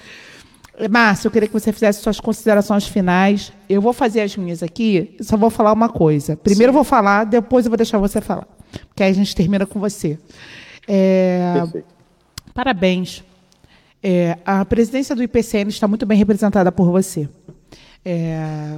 [0.89, 3.53] Márcio, eu queria que você fizesse suas considerações finais.
[3.69, 6.35] Eu vou fazer as minhas aqui, só vou falar uma coisa.
[6.35, 8.47] Primeiro eu vou falar, depois eu vou deixar você falar.
[8.87, 10.17] Porque aí a gente termina com você.
[10.87, 11.87] É, Perfeito.
[12.53, 13.23] Parabéns.
[14.01, 17.29] É, a presidência do IPCN está muito bem representada por você.
[18.03, 18.77] É,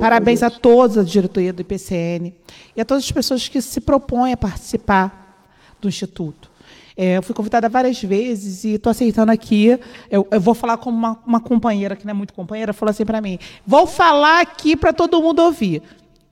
[0.00, 2.34] parabéns a todos a diretoria do IPCN
[2.74, 5.38] e a todas as pessoas que se propõem a participar
[5.80, 6.50] do Instituto.
[6.96, 9.78] É, eu fui convidada várias vezes e estou aceitando aqui.
[10.10, 13.04] Eu, eu, vou falar como uma, uma, companheira, que não é muito companheira, falou assim
[13.04, 15.82] para mim: vou falar aqui para todo mundo ouvir.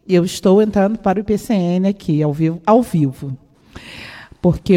[0.08, 2.60] Eu estou entrando para o IPCN aqui, ao vivo.
[2.66, 3.36] Ao vivo
[4.44, 4.74] porque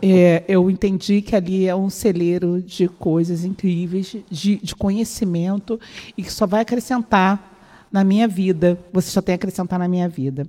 [0.00, 5.80] é, eu entendi que ali é um celeiro de coisas incríveis, de, de, conhecimento,
[6.16, 7.58] e que só vai acrescentar
[7.90, 8.78] na minha vida.
[8.92, 10.48] Você só tem a acrescentar na minha vida.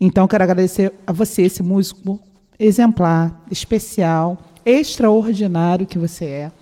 [0.00, 2.18] Então, quero agradecer a você, esse músico
[2.58, 6.52] exemplar, especial, extraordinário que você é,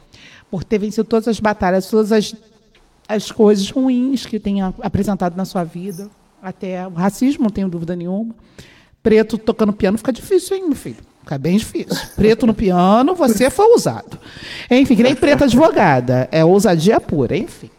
[0.50, 2.34] por ter vencido todas as batalhas, todas as,
[3.08, 6.10] as coisas ruins que tem apresentado na sua vida,
[6.42, 8.34] até o racismo, não tenho dúvida nenhuma.
[9.02, 10.98] Preto tocando piano fica difícil, hein, meu filho?
[11.20, 12.08] Fica bem difícil.
[12.14, 14.18] Preto no piano, você foi usado.
[14.70, 16.28] Enfim, que nem preta advogada.
[16.30, 17.70] É ousadia pura, enfim.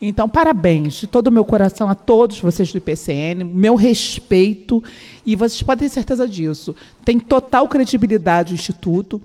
[0.00, 4.82] Então, parabéns de todo o meu coração a todos vocês do IPCN, meu respeito,
[5.24, 6.74] e vocês podem ter certeza disso.
[7.04, 9.20] Tem total credibilidade o Instituto,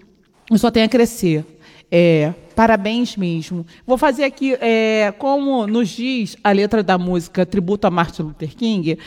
[0.51, 1.45] e só tem a crescer.
[1.91, 3.65] É, parabéns mesmo.
[3.86, 8.55] Vou fazer aqui, é, como nos diz a letra da música Tributo a Martin Luther
[8.55, 8.97] King,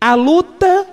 [0.00, 0.86] a luta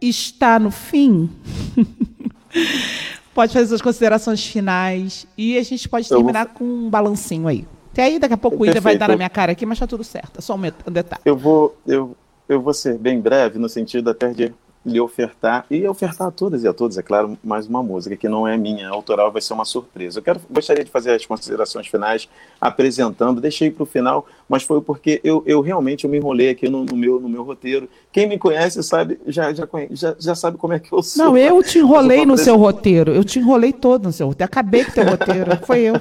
[0.00, 1.30] está no fim.
[3.34, 6.54] pode fazer as considerações finais e a gente pode terminar vou...
[6.54, 7.66] com um balancinho aí.
[7.94, 9.86] Até aí, daqui a pouco o Ida vai dar na minha cara aqui, mas está
[9.86, 10.38] tudo certo.
[10.38, 11.22] É só um detalhe.
[11.24, 12.16] Eu vou, eu,
[12.48, 14.52] eu vou ser bem breve, no sentido até de
[14.84, 18.28] lhe ofertar, e ofertar a todas e a todos, é claro, mais uma música que
[18.28, 20.18] não é minha, autoral, vai ser uma surpresa.
[20.18, 22.28] Eu quero, gostaria de fazer as considerações finais
[22.60, 26.68] apresentando, deixei para o final, mas foi porque eu, eu realmente eu me enrolei aqui
[26.68, 27.88] no, no, meu, no meu roteiro.
[28.12, 31.24] Quem me conhece sabe, já, já, já, já sabe como é que eu sou.
[31.24, 34.84] Não, eu te enrolei no seu roteiro, eu te enrolei todo no seu roteiro, acabei
[34.84, 35.94] com o teu roteiro, foi eu.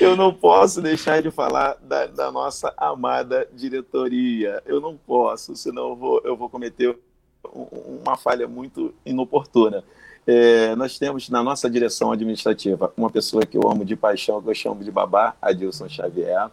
[0.00, 4.62] Eu não posso deixar de falar da, da, nossa amada diretoria.
[4.66, 6.96] Eu não posso, senão eu vou, eu vou cometer
[8.04, 9.84] uma falha muito inoportuna.
[10.26, 14.50] É, nós temos na nossa direção administrativa uma pessoa que eu amo de paixão, que
[14.50, 16.50] eu chamo de babá, Adilson Xavier.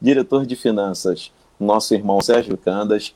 [0.00, 3.14] Diretor de finanças, nosso irmão Sérgio Candas,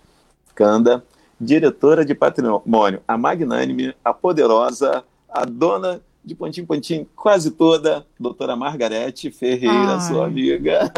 [0.54, 1.04] Canda.
[1.40, 8.54] Diretora de patrimônio, a magnânime, a poderosa, a dona de pontinho pontinho, quase toda, doutora
[8.54, 10.00] Margarete Ferreira, Ai.
[10.00, 10.92] sua amiga.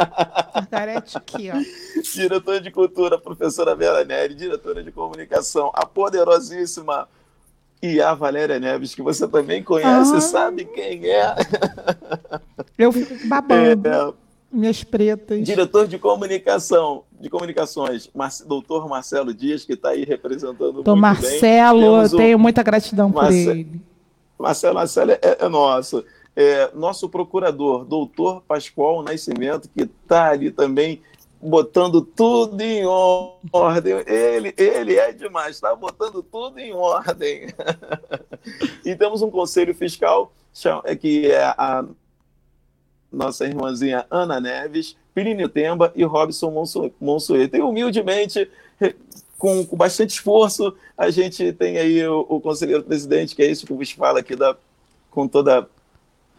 [0.54, 2.02] Margarete aqui, ó.
[2.14, 7.06] Diretora de Cultura, professora Vera Neri, diretora de Comunicação, a poderosíssima
[7.82, 10.20] e a Valéria Neves, que você também conhece, ah.
[10.20, 11.34] sabe quem é.
[12.78, 13.88] Eu fico babando.
[13.88, 14.12] É,
[14.50, 15.42] minhas pretas.
[15.44, 18.10] Diretor de comunicação, de comunicações,
[18.46, 23.89] doutor Marcelo Dias, que está aí representando Doutor Marcelo, eu tenho muita gratidão por ele.
[24.40, 26.04] Marcelo, Marcelo é, é nosso.
[26.36, 31.02] É, nosso procurador, doutor Pascoal Nascimento, que está ali também
[31.42, 33.94] botando tudo em ordem.
[34.06, 37.48] Ele, ele é demais, está botando tudo em ordem.
[38.86, 40.32] e temos um conselho fiscal,
[40.84, 41.84] é, que é a
[43.10, 46.52] nossa irmãzinha Ana Neves, Pirinho Temba e Robson
[47.00, 47.56] Monsueta.
[47.56, 48.48] E humildemente
[49.40, 53.66] com, com bastante esforço, a gente tem aí o, o conselheiro presidente, que é isso
[53.66, 54.54] que vos fala aqui, da,
[55.10, 55.66] com toda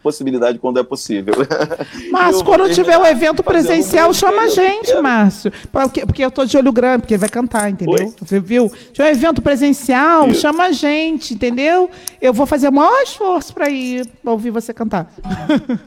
[0.01, 1.33] possibilidade quando é possível.
[2.11, 5.51] Márcio, quando tiver o um evento presencial, chama a gente, Márcio.
[5.71, 8.07] Porque, porque eu estou de olho grande, porque ele vai cantar, entendeu?
[8.07, 8.13] Oi?
[8.19, 8.71] Você viu?
[8.93, 10.41] Se um evento presencial, Isso.
[10.41, 11.89] chama a gente, entendeu?
[12.19, 15.11] Eu vou fazer o maior esforço para ir pra ouvir você cantar.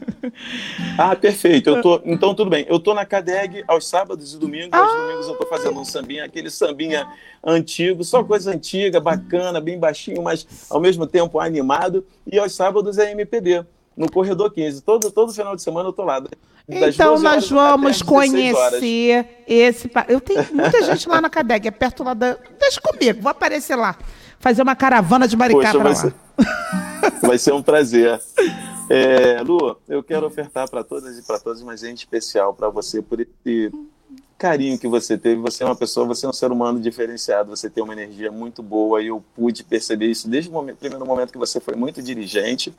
[0.97, 1.69] ah, perfeito.
[1.69, 2.65] Eu tô, então, tudo bem.
[2.69, 4.69] Eu estou na CADEG aos sábados e domingos.
[4.71, 4.79] Ah.
[4.79, 7.07] Aos domingos eu estou fazendo um sambinha, aquele sambinha
[7.43, 12.05] antigo, só coisa antiga, bacana, bem baixinho, mas ao mesmo tempo animado.
[12.25, 13.65] E aos sábados é MPB
[13.95, 14.81] no Corredor 15.
[14.81, 16.21] Todo, todo final de semana eu tô lá.
[16.67, 19.89] Então nós vamos conhecer esse.
[20.07, 22.37] Eu tenho muita gente lá na Cadeg, é perto lá da.
[22.59, 23.95] Deixa comigo, vou aparecer lá.
[24.39, 25.95] Fazer uma caravana de Maricá para lá.
[25.95, 26.13] Ser...
[27.21, 28.19] vai ser um prazer.
[28.89, 33.01] É, Lu, eu quero ofertar para todas e para todos, mas em especial para você
[33.01, 33.71] por esse
[34.37, 35.41] carinho que você teve.
[35.41, 38.61] Você é uma pessoa, você é um ser humano diferenciado, você tem uma energia muito
[38.61, 42.01] boa e eu pude perceber isso desde o momento, primeiro momento que você foi muito
[42.01, 42.73] dirigente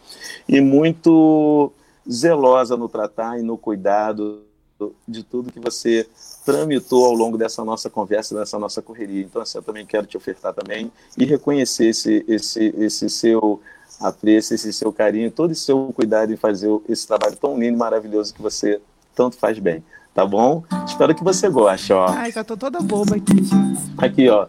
[0.49, 1.73] e muito
[2.11, 4.43] zelosa no tratar e no cuidado
[5.09, 6.07] de tudo que você
[6.45, 9.23] tramitou ao longo dessa nossa conversa, dessa nossa correria.
[9.23, 13.61] Então, assim, eu também quero te ofertar também e reconhecer esse, esse, esse seu
[13.99, 17.79] apreço, esse seu carinho, todo esse seu cuidado em fazer esse trabalho tão lindo e
[17.79, 18.79] maravilhoso que você
[19.15, 19.83] tanto faz bem
[20.17, 20.65] tá bom?
[20.87, 22.07] Espero que você goste, ó.
[22.09, 23.81] Ai, já tô toda boba aqui, gente.
[23.99, 24.47] Aqui, ó.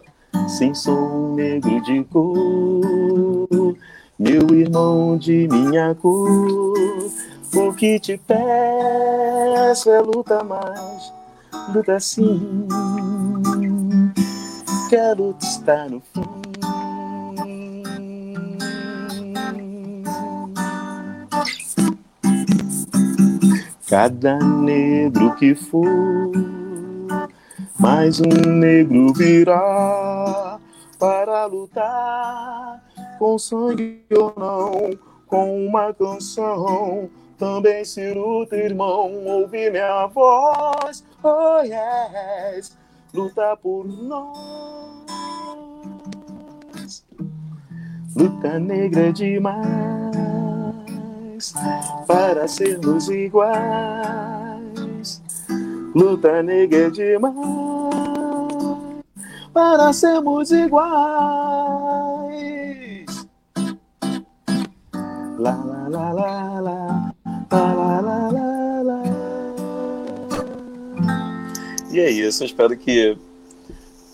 [0.48, 3.76] Sim, sou negro de cor,
[4.18, 6.74] meu irmão de minha cor.
[7.54, 11.12] O que te peço é luta mais,
[11.74, 12.66] luta sim.
[14.88, 16.37] Quero estar no fim.
[23.88, 26.30] Cada negro que for,
[27.78, 30.60] mais um negro virá
[30.98, 32.84] para lutar,
[33.18, 34.90] com sangue ou não,
[35.26, 37.08] com uma canção.
[37.38, 42.76] Também se luta, irmão, ouve minha voz, oh yes,
[43.14, 45.06] luta por nós.
[48.14, 50.07] Luta negra demais
[52.06, 53.48] para sermos iguais.
[55.94, 57.38] Luta negra demais
[59.52, 60.88] para sermos iguais.
[65.38, 66.80] La la la la la
[67.50, 69.02] la la la la.
[71.90, 73.16] E é isso, espero que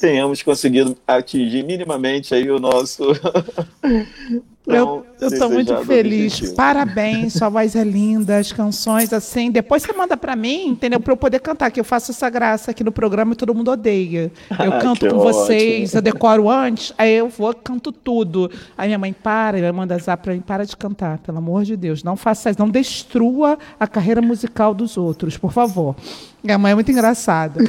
[0.05, 3.05] tenhamos conseguido atingir minimamente aí o nosso.
[4.67, 6.35] eu estou muito feliz.
[6.35, 6.55] Objetivo.
[6.55, 9.51] Parabéns, sua voz é linda, as canções assim.
[9.51, 11.01] Depois você manda para mim, entendeu?
[11.01, 13.71] Para eu poder cantar, que eu faço essa graça aqui no programa e todo mundo
[13.71, 14.31] odeia.
[14.51, 15.23] Eu canto com ótimo.
[15.23, 18.51] vocês, eu decoro antes, aí eu vou, canto tudo.
[18.77, 21.79] Aí minha mãe para, ela manda zap para mim, para de cantar, pelo amor de
[21.79, 22.03] Deus.
[22.03, 25.97] Não faça isso, não destrua a carreira musical dos outros, por favor.
[26.43, 27.65] Minha mãe é muito engraçada.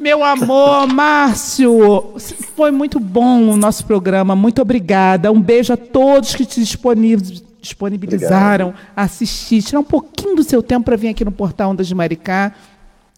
[0.00, 2.14] Meu amor, Márcio,
[2.56, 4.34] foi muito bom o nosso programa.
[4.34, 5.30] Muito obrigada.
[5.30, 8.86] Um beijo a todos que se disponibilizaram Obrigado.
[8.96, 9.62] a assistir.
[9.62, 12.54] Tirar um pouquinho do seu tempo para vir aqui no Portal Ondas de Maricá.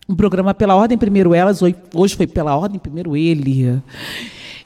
[0.08, 1.60] Um programa pela ordem primeiro elas,
[1.94, 3.80] hoje foi pela ordem primeiro ele.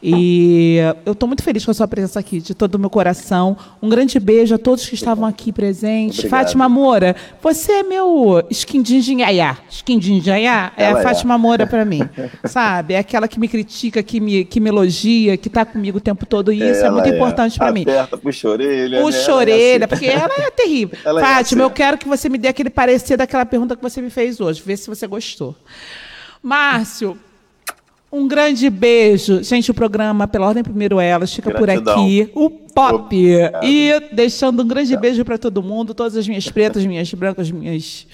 [0.09, 3.57] E eu estou muito feliz com a sua presença aqui, de todo o meu coração.
[3.83, 6.21] Um grande beijo a todos que estavam aqui presentes.
[6.21, 6.43] Obrigado.
[6.43, 9.59] Fátima Moura, você é meu esquindinjaiá.
[9.69, 11.03] Esquindinjaiá é a é.
[11.03, 11.39] Fátima é.
[11.39, 12.09] Moura para mim.
[12.47, 12.95] Sabe?
[12.95, 16.25] É aquela que me critica, que me, que me elogia, que está comigo o tempo
[16.25, 16.53] todo.
[16.53, 17.17] E isso é muito é.
[17.17, 17.85] importante para mim.
[18.23, 19.01] Puxa orelha.
[19.01, 19.35] Puxa né?
[19.35, 19.89] orelha, assim.
[19.89, 20.97] porque ela é terrível.
[21.05, 21.71] Ela é Fátima, assim.
[21.71, 24.63] eu quero que você me dê aquele parecer daquela pergunta que você me fez hoje.
[24.65, 25.57] Vê se você gostou.
[26.41, 27.19] Márcio,
[28.17, 29.43] um grande beijo.
[29.43, 31.95] Gente, o programa Pela Ordem Primeiro Elas fica Gratidão.
[31.95, 32.31] por aqui.
[32.35, 33.05] O Pop.
[33.05, 33.65] Obrigado.
[33.65, 38.07] E deixando um grande beijo para todo mundo, todas as minhas pretas, minhas brancas, minhas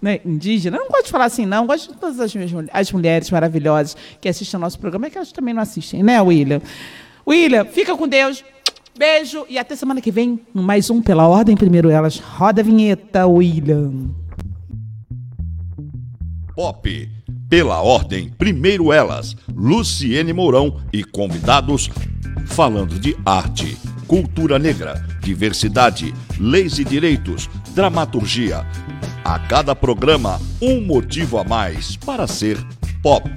[0.00, 0.78] né, indígenas.
[0.78, 1.64] Eu não gosto de falar assim, não.
[1.64, 5.10] Eu gosto de todas as, minhas, as mulheres maravilhosas que assistem ao nosso programa, é
[5.10, 6.60] que elas também não assistem, né, William?
[7.26, 8.44] William, fica com Deus.
[8.96, 12.18] Beijo e até semana que vem, mais um Pela Ordem Primeiro Elas.
[12.18, 14.10] Roda a vinheta, William.
[16.54, 17.21] Pop
[17.52, 21.90] pela ordem, primeiro elas, Luciene Mourão e convidados
[22.46, 23.76] falando de arte,
[24.06, 28.66] cultura negra, diversidade, leis e direitos, dramaturgia.
[29.22, 32.56] A cada programa, um motivo a mais para ser
[33.02, 33.30] pop.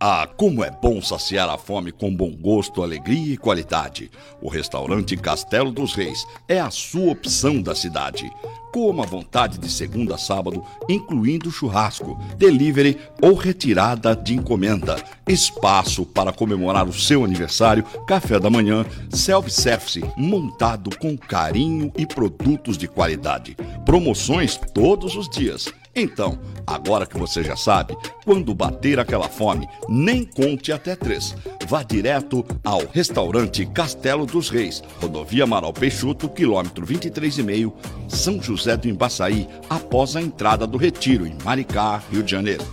[0.00, 4.10] Ah, como é bom saciar a fome com bom gosto, alegria e qualidade.
[4.42, 8.30] O restaurante Castelo dos Reis é a sua opção da cidade.
[8.72, 14.96] Coma à vontade de segunda a sábado, incluindo churrasco, delivery ou retirada de encomenda.
[15.28, 22.76] Espaço para comemorar o seu aniversário, café da manhã, self-service montado com carinho e produtos
[22.76, 23.56] de qualidade.
[23.86, 25.72] Promoções todos os dias.
[25.96, 31.36] Então, agora que você já sabe, quando bater aquela fome, nem conte até três.
[31.68, 37.72] Vá direto ao restaurante Castelo dos Reis, rodovia Amaral Peixoto, quilômetro 23,5,
[38.08, 42.64] São José do Embaçaí, após a entrada do Retiro, em Maricá, Rio de Janeiro.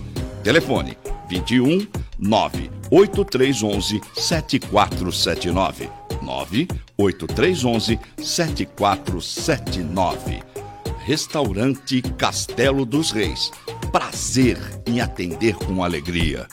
[0.42, 0.98] Telefone
[1.28, 1.86] 21
[2.18, 5.88] 98311 7479.
[6.22, 10.42] 98311 7479.
[11.04, 13.50] Restaurante Castelo dos Reis.
[13.90, 16.46] Prazer em atender com alegria.